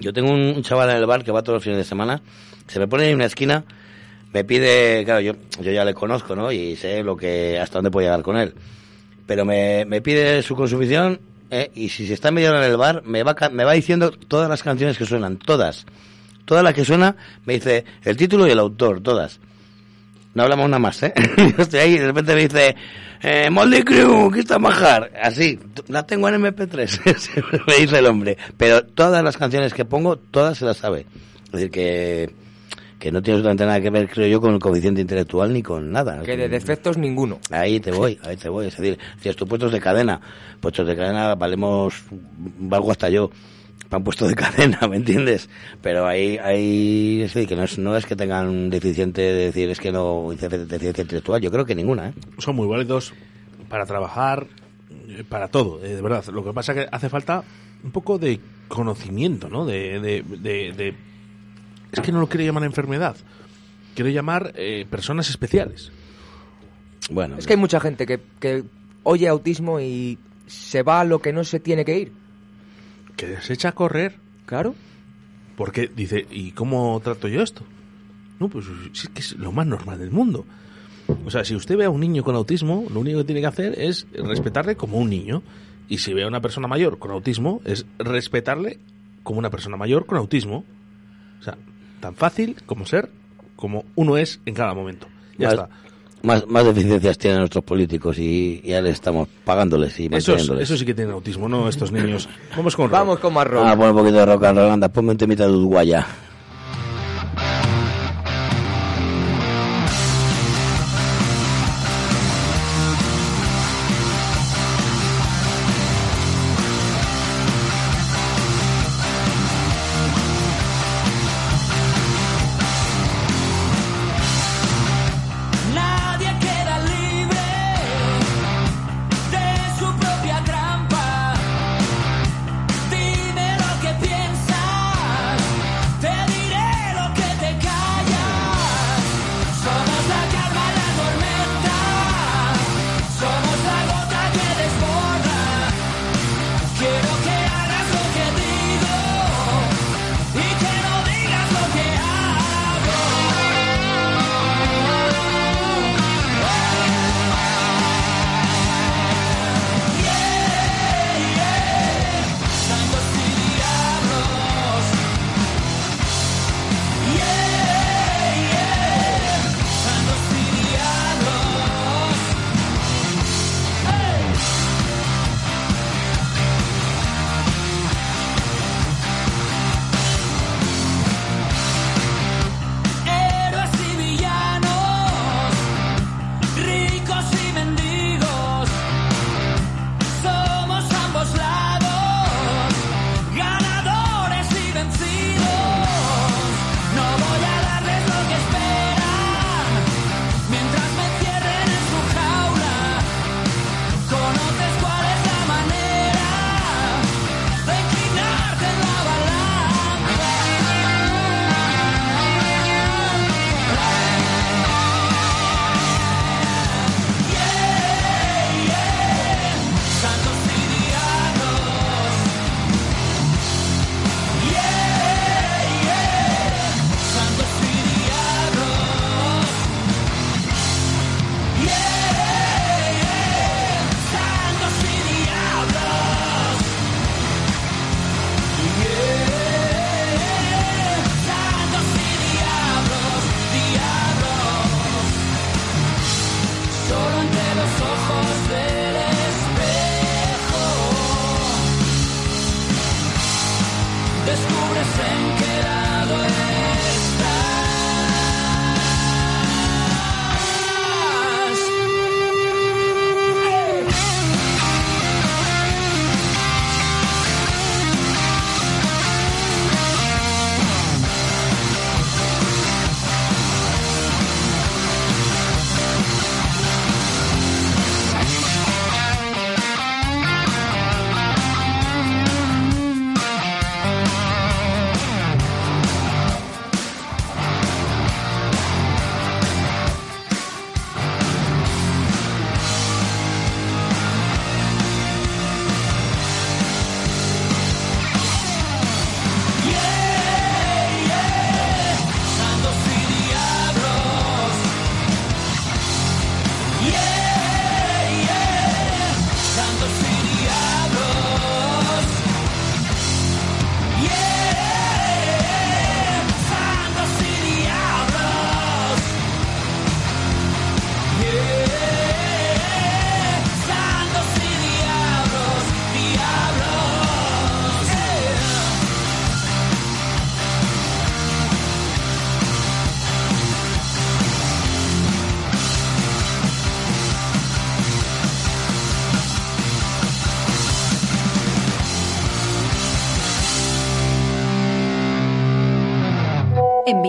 [0.00, 2.20] Yo tengo un, chaval en el bar que va todos los fines de semana,
[2.66, 3.64] se me pone en una esquina,
[4.32, 6.50] me pide, claro, yo, yo ya le conozco, ¿no?
[6.50, 8.54] Y sé lo que, hasta dónde puedo llegar con él.
[9.26, 11.70] Pero me, me pide su consumición, ¿eh?
[11.74, 14.62] y si se está media en el bar, me va, me va diciendo todas las
[14.62, 15.86] canciones que suenan, todas.
[16.44, 17.16] Todas las que suena,
[17.46, 19.40] me dice el título y el autor, todas.
[20.34, 21.12] No hablamos nada más, ¿eh?
[21.56, 22.76] Yo estoy ahí y de repente me dice,
[23.22, 25.12] eh, Moldy Crew, ¿qué está majar?
[25.22, 25.58] Así,
[25.88, 28.36] la tengo en MP3, me dice el hombre.
[28.56, 31.06] Pero todas las canciones que pongo, todas se las sabe.
[31.46, 32.30] Es decir, que,
[32.98, 35.92] que no tiene absolutamente nada que ver, creo yo, con el coeficiente intelectual ni con
[35.92, 36.20] nada.
[36.22, 37.38] Que de defectos ninguno.
[37.50, 38.66] Ahí te voy, ahí te voy.
[38.66, 40.20] Es decir, si estos puestos de cadena,
[40.60, 41.94] puestos de cadena valemos,
[42.58, 43.30] valgo hasta yo.
[43.94, 45.48] Me han puesto de cadena, ¿me entiendes?
[45.82, 49.32] Pero ahí, ahí es decir, que no es, no es que tengan un deficiente de
[49.46, 52.14] decir es que no deficiencia intelectual, yo creo que ninguna, ¿eh?
[52.38, 53.12] Son muy válidos
[53.68, 54.46] para trabajar,
[55.08, 56.24] eh, para todo, eh, de verdad.
[56.26, 57.44] Lo que pasa es que hace falta
[57.82, 59.64] un poco de conocimiento, ¿no?
[59.64, 60.94] De, de, de- de-
[61.92, 63.16] Es que no lo quiero llamar enfermedad,
[63.94, 65.92] quiero llamar eh, personas especiales.
[67.10, 68.64] Bueno, Es que hay mucha gente que, que
[69.02, 72.12] oye autismo y se va a lo que no se tiene que ir.
[73.16, 74.16] Que se echa a correr.
[74.46, 74.74] Claro.
[75.56, 77.62] Porque dice, ¿y cómo trato yo esto?
[78.40, 80.44] No, pues sí que es lo más normal del mundo.
[81.24, 83.46] O sea, si usted ve a un niño con autismo, lo único que tiene que
[83.46, 85.42] hacer es respetarle como un niño.
[85.88, 88.78] Y si ve a una persona mayor con autismo, es respetarle
[89.22, 90.64] como una persona mayor con autismo.
[91.40, 91.56] O sea,
[92.00, 93.10] tan fácil como ser
[93.56, 95.06] como uno es en cada momento.
[95.38, 95.68] Ya más, está.
[96.24, 100.62] Más, más deficiencias tienen nuestros políticos y ya le estamos pagándoles y Esos, manteniéndoles.
[100.64, 102.28] eso sí que tienen autismo, no estos niños.
[102.56, 102.92] Vamos con rock.
[102.92, 103.62] Vamos con más rock.
[103.66, 106.06] Ah, pon un poquito de rock and roll, anda, ponme un temita de Uruguaya.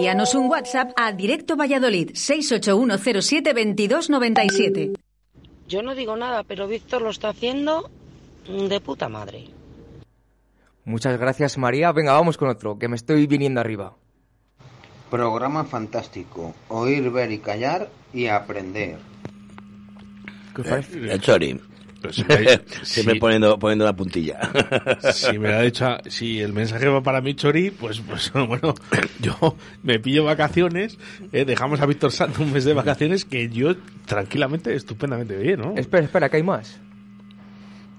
[0.05, 4.95] Envíanos un WhatsApp a Directo Valladolid 681072297.
[5.67, 7.89] Yo no digo nada, pero Víctor lo está haciendo
[8.47, 9.47] de puta madre.
[10.83, 11.91] Muchas gracias, María.
[11.91, 13.95] Venga, vamos con otro, que me estoy viniendo arriba.
[15.09, 16.53] Programa fantástico.
[16.67, 18.99] Oír, ver y callar y aprender.
[20.93, 21.59] El Chori.
[22.05, 24.39] Pues me- Siempre poniendo, poniendo la puntilla.
[25.13, 28.73] Si me ha dicho, si el mensaje va para mí, Chori, pues, pues bueno,
[29.19, 30.97] yo me pillo vacaciones,
[31.31, 33.75] eh, dejamos a Víctor Santo un mes de vacaciones que yo
[34.05, 35.73] tranquilamente, estupendamente bien, ¿no?
[35.77, 36.79] Espera, espera, que hay más.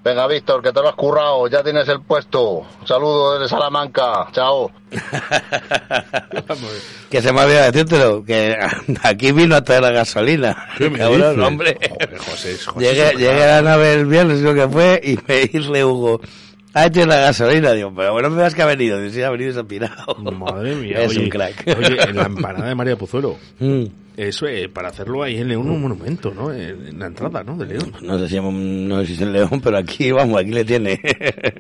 [0.07, 2.65] Venga, Víctor, que te lo has currado, ya tienes el puesto.
[2.85, 4.71] Saludos desde Salamanca, chao.
[7.11, 8.57] que se me olvidado decírtelo, que
[9.03, 10.69] aquí vino a traer la gasolina.
[10.79, 11.77] ¿Qué me Cabrón, hombre.
[11.91, 15.19] Joder, José, José, Llegué, José, llegué a la nave el viernes, lo que fue, y
[15.27, 16.21] me dice Hugo,
[16.73, 17.73] ahí tienes la gasolina.
[17.73, 19.01] Digo, pero bueno, me das que ha venido.
[19.11, 20.15] Sí, ha venido y se ha pirado.
[20.19, 21.65] Madre mía, Es oye, un crack.
[21.67, 23.39] Oye, en la empanada de María Pozuelo.
[23.59, 23.87] Mm.
[24.17, 26.51] Eso, eh, para hacerlo ahí en León, un monumento, ¿no?
[26.53, 27.57] En, la entrada, ¿no?
[27.57, 27.93] De León.
[28.01, 30.99] No sé si, no sé si es en León, pero aquí, vamos, aquí le tiene.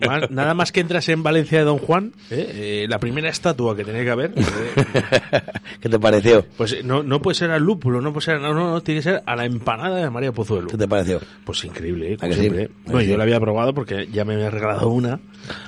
[0.06, 3.76] Más- nada más que entras en Valencia de Don Juan, eh, eh, la primera estatua
[3.76, 4.42] que tenía que haber, eh,
[5.80, 6.46] ¿Qué te pareció?
[6.56, 9.00] pues eh, no, no puede ser al lúpulo, no puede ser, no, no, no, tiene
[9.00, 10.68] que ser a la empanada de María Pozuelo.
[10.68, 11.20] ¿Qué te pareció?
[11.44, 12.16] Pues increíble, ¿eh?
[12.20, 13.04] ¿A Como ¿eh?
[13.04, 13.10] sí?
[13.10, 15.20] yo la había probado porque ya me había regalado una.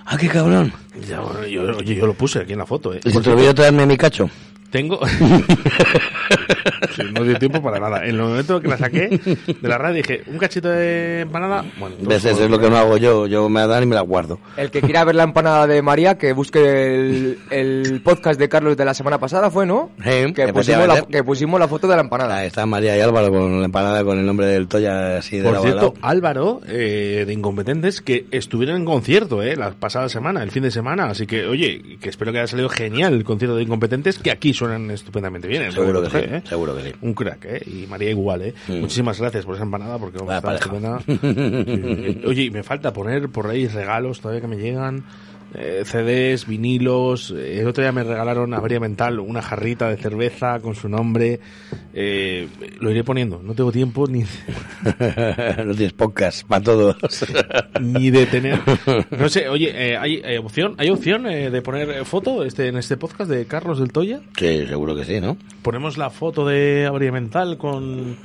[0.06, 0.72] ¡Ah, qué cabrón!
[1.08, 3.00] Ya, bueno, yo, yo lo puse aquí en la foto, ¿eh?
[3.04, 4.30] ¿Y si Por te olvidó traerme mi cacho?
[4.70, 5.00] Tengo.
[6.94, 8.04] Sí, no dio tiempo para nada.
[8.04, 11.64] En el momento que la saqué de la radio dije, un cachito de empanada.
[11.78, 12.24] Bueno, ¿Ves?
[12.24, 13.26] Eso es lo que no hago yo.
[13.26, 14.38] Yo me la dan y me la guardo.
[14.56, 18.76] El que quiera ver la empanada de María, que busque el, el podcast de Carlos
[18.76, 19.90] de la semana pasada, ¿fue, no?
[20.34, 22.38] que, pusimos la, que pusimos la foto de la empanada.
[22.38, 25.44] Ahí está María y Álvaro con la empanada con el nombre del Toya así de
[25.44, 25.94] Por lado a cierto.
[26.02, 30.70] Álvaro, eh, de Incompetentes, que estuvieron en concierto, eh, la pasada semana, el fin de
[30.70, 31.06] semana.
[31.06, 34.52] Así que, oye, que espero que haya salido genial el concierto de Incompetentes, que aquí
[34.58, 35.62] suenan estupendamente bien.
[35.62, 35.72] ¿eh?
[35.72, 36.42] Seguro que sí, ¿eh?
[36.44, 36.92] seguro que sí.
[37.00, 37.62] Un crack, ¿eh?
[37.66, 38.54] Y María igual, ¿eh?
[38.66, 38.80] Mm.
[38.80, 40.64] Muchísimas gracias por esa empanada, porque vamos, pareja.
[40.64, 41.00] estupenda.
[41.06, 42.20] Sí.
[42.26, 45.04] Oye, y me falta poner por ahí regalos todavía que me llegan.
[45.54, 47.30] Eh, CDs, vinilos.
[47.36, 50.88] eh, El otro día me regalaron a Avería Mental una jarrita de cerveza con su
[50.88, 51.40] nombre.
[51.94, 52.48] Eh,
[52.80, 53.40] lo iré poniendo.
[53.42, 54.20] No tengo tiempo ni,
[55.64, 56.96] no tienes podcast para todos.
[57.80, 58.60] ni de tener.
[59.10, 62.96] No sé, oye, eh, ¿hay, eh, opción, ¿hay opción de poner foto este, en este
[62.96, 64.20] podcast de Carlos del Toya?
[64.36, 65.36] Sí, seguro que sí, ¿no?
[65.62, 68.16] Ponemos la foto de Avería Mental con.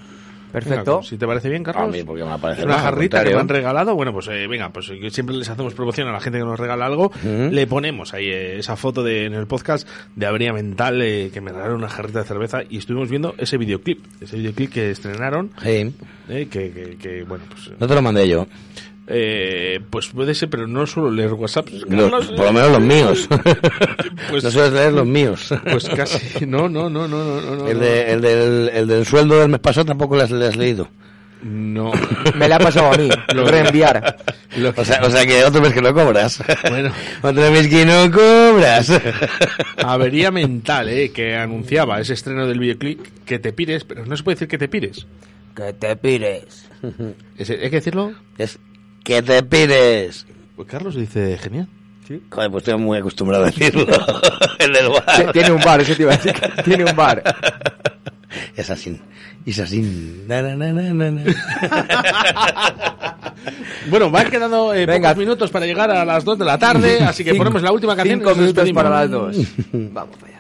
[0.54, 0.98] Perfecto.
[0.98, 1.86] Venga, si te parece bien, Carlos.
[1.86, 3.96] A mí, porque me parece Una jarrita que me han regalado.
[3.96, 6.60] Bueno, pues eh, venga, pues eh, siempre les hacemos promoción a la gente que nos
[6.60, 7.12] regala algo.
[7.24, 11.42] Le ponemos ahí eh, esa foto de, en el podcast de Avería Mental eh, que
[11.42, 14.06] me regalaron una jarrita de cerveza y estuvimos viendo ese videoclip.
[14.22, 15.50] Ese videoclip que estrenaron.
[15.60, 15.92] Sí.
[16.30, 17.72] eh, que, que, que, bueno, pues.
[17.80, 18.46] No te lo mandé yo.
[19.08, 21.68] Eh, pues puede ser, pero no suelo leer WhatsApp.
[21.90, 23.28] Los- por lo menos los míos.
[24.30, 25.54] Pues- no sueles leer los míos.
[25.70, 26.46] Pues casi.
[26.46, 27.68] No, no, no, no, no.
[27.68, 30.56] El, de- el del, el del sueldo del mes pasado tampoco lo has, lo has
[30.56, 30.90] leído.
[31.44, 31.92] No.
[32.36, 33.10] Me la ha pasado a mí.
[33.34, 34.16] Lo reenviar.
[34.78, 36.42] O sea, o sea que otro mes que no cobras.
[36.70, 36.90] Bueno.
[37.22, 38.90] Otro mes que no cobras.
[39.78, 44.24] Avería mental, eh, que anunciaba ese estreno del videoclip que te pires, pero no se
[44.24, 45.06] puede decir que te pires.
[45.54, 46.70] Que te pires.
[47.38, 48.14] Ese- ¿Hay que decirlo?
[48.38, 48.58] Es
[49.04, 50.26] que te pires.
[50.56, 51.68] Pues Carlos dice genial.
[52.08, 52.22] ¿Sí?
[52.30, 53.86] Joder, pues estoy muy acostumbrado a decirlo.
[54.60, 55.32] en el bar.
[55.32, 56.34] Tiene un bar, eso te iba a decir.
[56.66, 57.24] Tiene un bar.
[58.56, 59.00] Es así.
[59.46, 59.82] Es así.
[60.28, 61.24] Na, na, na, na, na, na.
[63.90, 65.10] Bueno, van quedando eh, Venga.
[65.10, 67.72] pocos minutos para llegar a las 2 de la tarde, así que Cinco- ponemos la
[67.74, 68.20] última canción.
[68.20, 68.84] y Cinco nos minutos despedimos.
[68.84, 69.36] para las dos.
[69.74, 70.33] Vamos allá.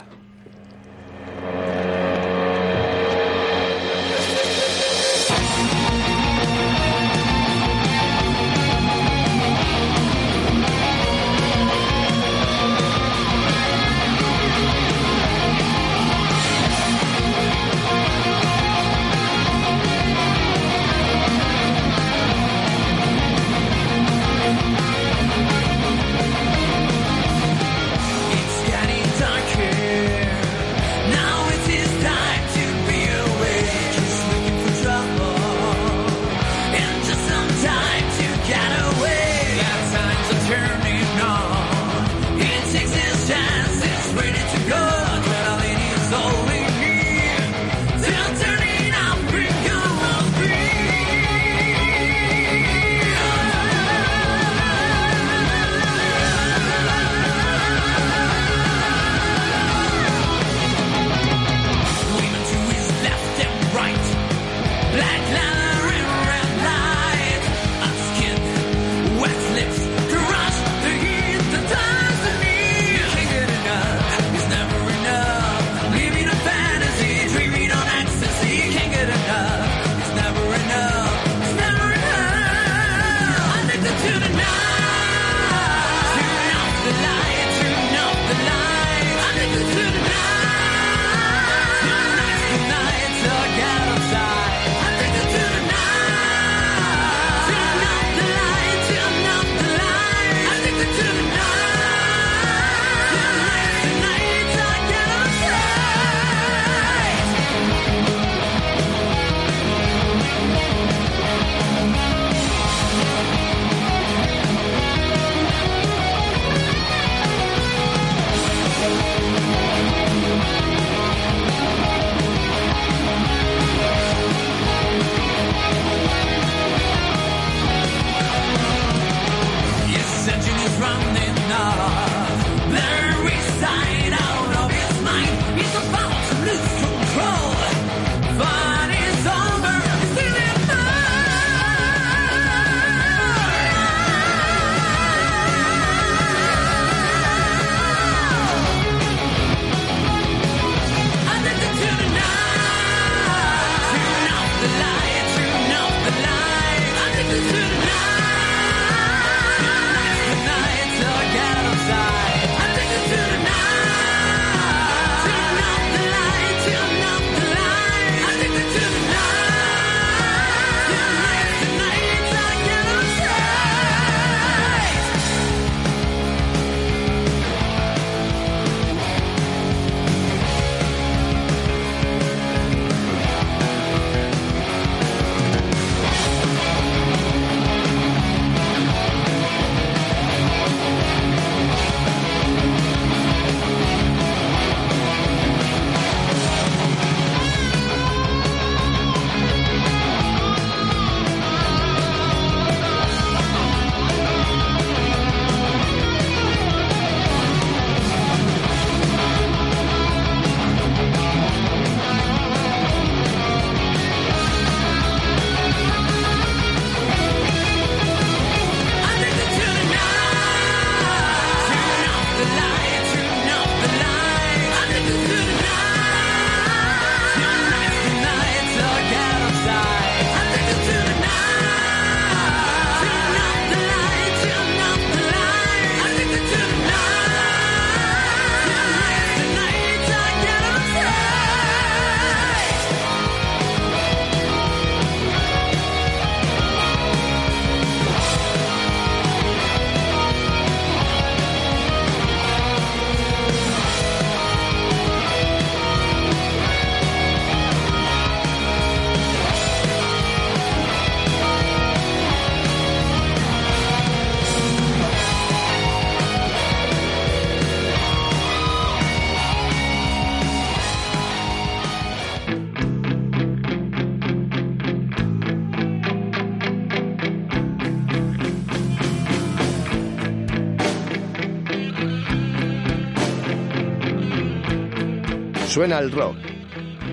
[285.73, 286.37] Suena el rock.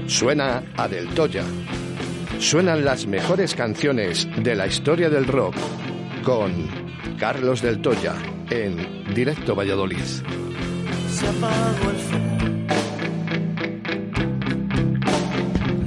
[0.07, 1.45] Suena a Del Toya.
[2.39, 5.55] Suenan las mejores canciones de la historia del rock
[6.23, 6.69] con
[7.19, 8.12] Carlos Del Toya
[8.51, 10.05] en Directo Valladolid.
[10.05, 11.97] Se apagó el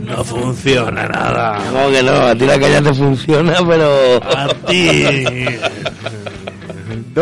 [0.07, 1.59] No funciona nada.
[1.71, 2.11] ¿Cómo que no?
[2.11, 4.19] A ti la caña te funciona, pero...
[4.23, 5.05] A ti.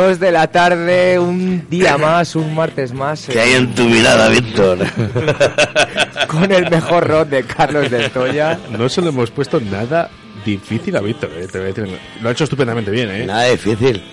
[0.01, 3.27] Dos de la tarde, un día más, un martes más.
[3.31, 4.79] ¿Qué hay en tu mirada, Víctor?
[6.27, 8.57] Con el mejor rock de Carlos del Toya.
[8.71, 10.09] No se lo hemos puesto nada
[10.43, 11.99] difícil a Víctor, eh, te voy a decir.
[12.19, 13.27] Lo ha hecho estupendamente bien, ¿eh?
[13.27, 14.03] Nada difícil.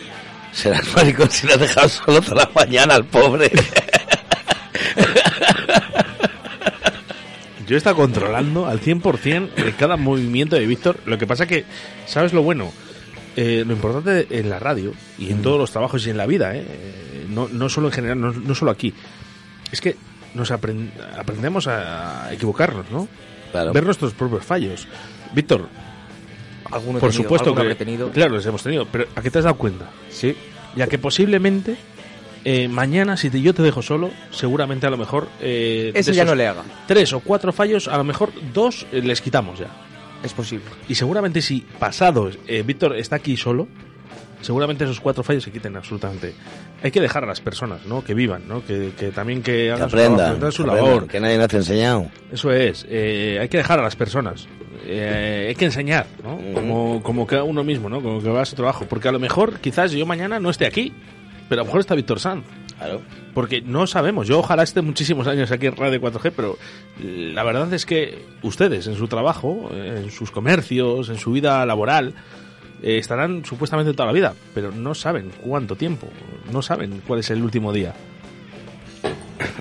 [0.52, 3.50] Serás maricón si lo has dejado solo toda la mañana al pobre.
[7.66, 11.00] Yo he estado controlando al 100% de cada movimiento de Víctor.
[11.06, 11.64] Lo que pasa que,
[12.04, 12.74] ¿sabes lo bueno?
[13.40, 16.56] Eh, lo importante en la radio y en todos los trabajos y en la vida,
[16.56, 16.64] ¿eh?
[17.28, 18.92] No, no solo en general, no, no solo aquí,
[19.70, 19.94] es que
[20.34, 23.06] nos aprend- aprendemos a equivocarnos, ¿no?
[23.72, 24.88] Ver nuestros propios fallos.
[25.34, 25.68] Víctor,
[26.68, 28.10] por tenido, supuesto alguno que habré tenido.
[28.10, 30.34] claro los hemos tenido pero a qué te has dado cuenta sí
[30.76, 31.76] ya que posiblemente
[32.44, 36.16] eh, mañana si te- yo te dejo solo seguramente a lo mejor eh, Ese de
[36.18, 36.62] ya no le haga.
[36.86, 39.68] tres o cuatro fallos a lo mejor dos eh, les quitamos ya
[40.22, 40.66] Es posible.
[40.88, 43.68] y seguramente si pasado eh, Víctor está aquí solo
[44.40, 46.34] seguramente esos cuatro fallos se quiten absolutamente
[46.82, 49.72] hay que dejar a las personas no que vivan no que, que también que Que
[49.72, 52.10] hagan su que su que aprendan, labor que nadie nos ha enseñado.
[52.32, 54.46] eso es, eh, hay que dejar a las personas,
[54.84, 56.38] eh, hay que enseñar, ¿no?
[56.54, 58.00] Como, como que uno mismo, ¿no?
[58.00, 58.86] Como que va a su trabajo.
[58.88, 60.92] Porque a lo mejor, quizás yo mañana no esté aquí,
[61.48, 62.44] pero a lo mejor está Víctor Sanz.
[62.78, 63.02] Claro.
[63.34, 66.58] Porque no sabemos, yo ojalá esté muchísimos años aquí en Radio 4G, pero
[67.02, 72.14] la verdad es que ustedes en su trabajo, en sus comercios, en su vida laboral,
[72.82, 76.08] eh, estarán supuestamente toda la vida, pero no saben cuánto tiempo,
[76.52, 77.94] no saben cuál es el último día.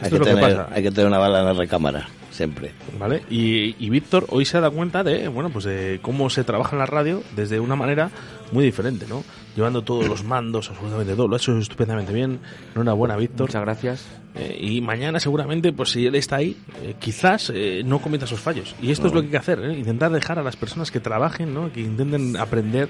[0.02, 0.68] Hay que, tener, pasa.
[0.72, 2.72] hay que tener una bala en la recámara, siempre.
[2.99, 3.23] ¿Vale?
[3.30, 6.76] Y, y Víctor hoy se ha dado cuenta de, bueno, pues de cómo se trabaja
[6.76, 8.11] en la radio desde una manera
[8.52, 9.23] muy diferente, ¿no?
[9.57, 11.27] Llevando todos los mandos, absolutamente todo.
[11.27, 12.39] Lo ha hecho estupendamente bien.
[12.75, 13.47] Enhorabuena, Víctor.
[13.49, 14.05] Muchas gracias.
[14.35, 18.39] Eh, y mañana seguramente, pues si él está ahí, eh, quizás eh, no cometa esos
[18.39, 18.75] fallos.
[18.81, 19.73] Y esto es lo que hay que hacer, ¿eh?
[19.77, 21.73] Intentar dejar a las personas que trabajen, ¿no?
[21.73, 22.88] Que intenten aprender.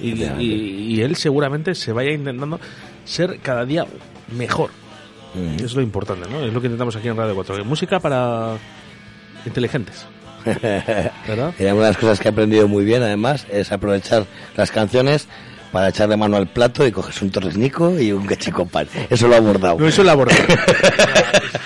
[0.00, 2.60] Y, y- y él seguramente se vaya intentando
[3.04, 3.84] ser cada día
[4.36, 4.70] mejor.
[5.60, 6.44] Es lo importante, ¿no?
[6.46, 7.64] Es lo que intentamos aquí en Radio 4.
[7.64, 8.56] Música para
[9.44, 10.06] inteligentes.
[10.44, 11.54] ¿Verdad?
[11.58, 14.26] Y una de las cosas que he aprendido muy bien, además, es aprovechar
[14.56, 15.26] las canciones
[15.74, 18.28] para echarle mano al plato y coges un torresnico y un
[18.70, 18.86] pan.
[19.10, 19.76] Eso lo he abordado.
[19.76, 20.38] No, eso lo he abordado.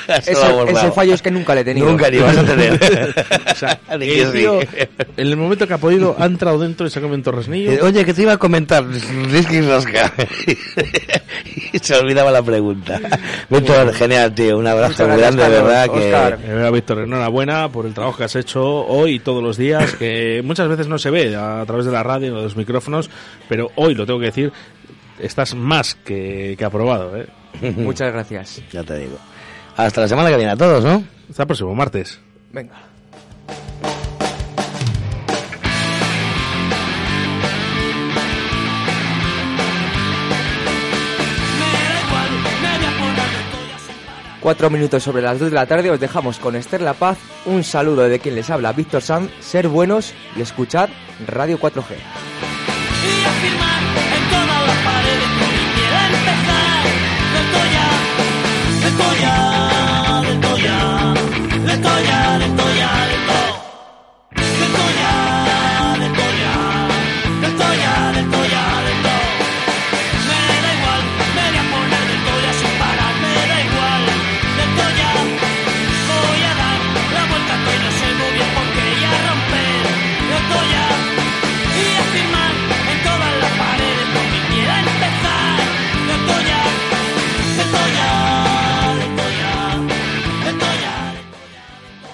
[0.08, 0.78] Eso Ese, lo he abordado.
[0.78, 1.86] ese fallo es que nunca le he tenido.
[1.86, 2.78] Nunca ni vas a tener.
[3.52, 6.90] O sea, que el tío, en el momento que ha podido, ha entrado dentro y
[6.90, 7.72] se ha comido un torresnillo.
[7.72, 10.12] Eh, Oye, que te iba a comentar, Risky Rosca.
[11.72, 13.00] y se olvidaba la pregunta.
[13.50, 14.58] Víctor, genial, tío.
[14.58, 15.62] Un abrazo grande, de Carlos.
[15.62, 15.90] verdad.
[15.90, 15.98] Que...
[16.06, 16.38] Oscar.
[16.42, 19.92] Eh, mira, Víctor, enhorabuena por el trabajo que has hecho hoy y todos los días,
[19.96, 23.10] que muchas veces no se ve a través de la radio o de los micrófonos,
[23.48, 24.52] pero hoy lo tengo que decir,
[25.18, 27.16] estás más que, que aprobado.
[27.16, 27.26] ¿eh?
[27.76, 28.62] Muchas gracias.
[28.72, 29.18] Ya te digo.
[29.76, 31.04] Hasta la semana que viene a todos, ¿no?
[31.30, 32.18] Hasta el próximo martes.
[32.52, 32.74] Venga.
[44.40, 47.18] Cuatro minutos sobre las dos de la tarde os dejamos con Esther La Paz.
[47.44, 49.30] Un saludo de quien les habla, Víctor Sanz.
[49.40, 50.88] Ser buenos y escuchad
[51.26, 51.96] Radio 4G.
[61.80, 62.57] Del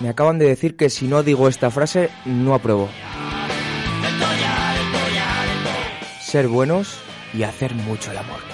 [0.05, 2.90] Me acaban de decir que si no digo esta frase, no apruebo.
[6.20, 6.98] Ser buenos
[7.32, 8.53] y hacer mucho el amor.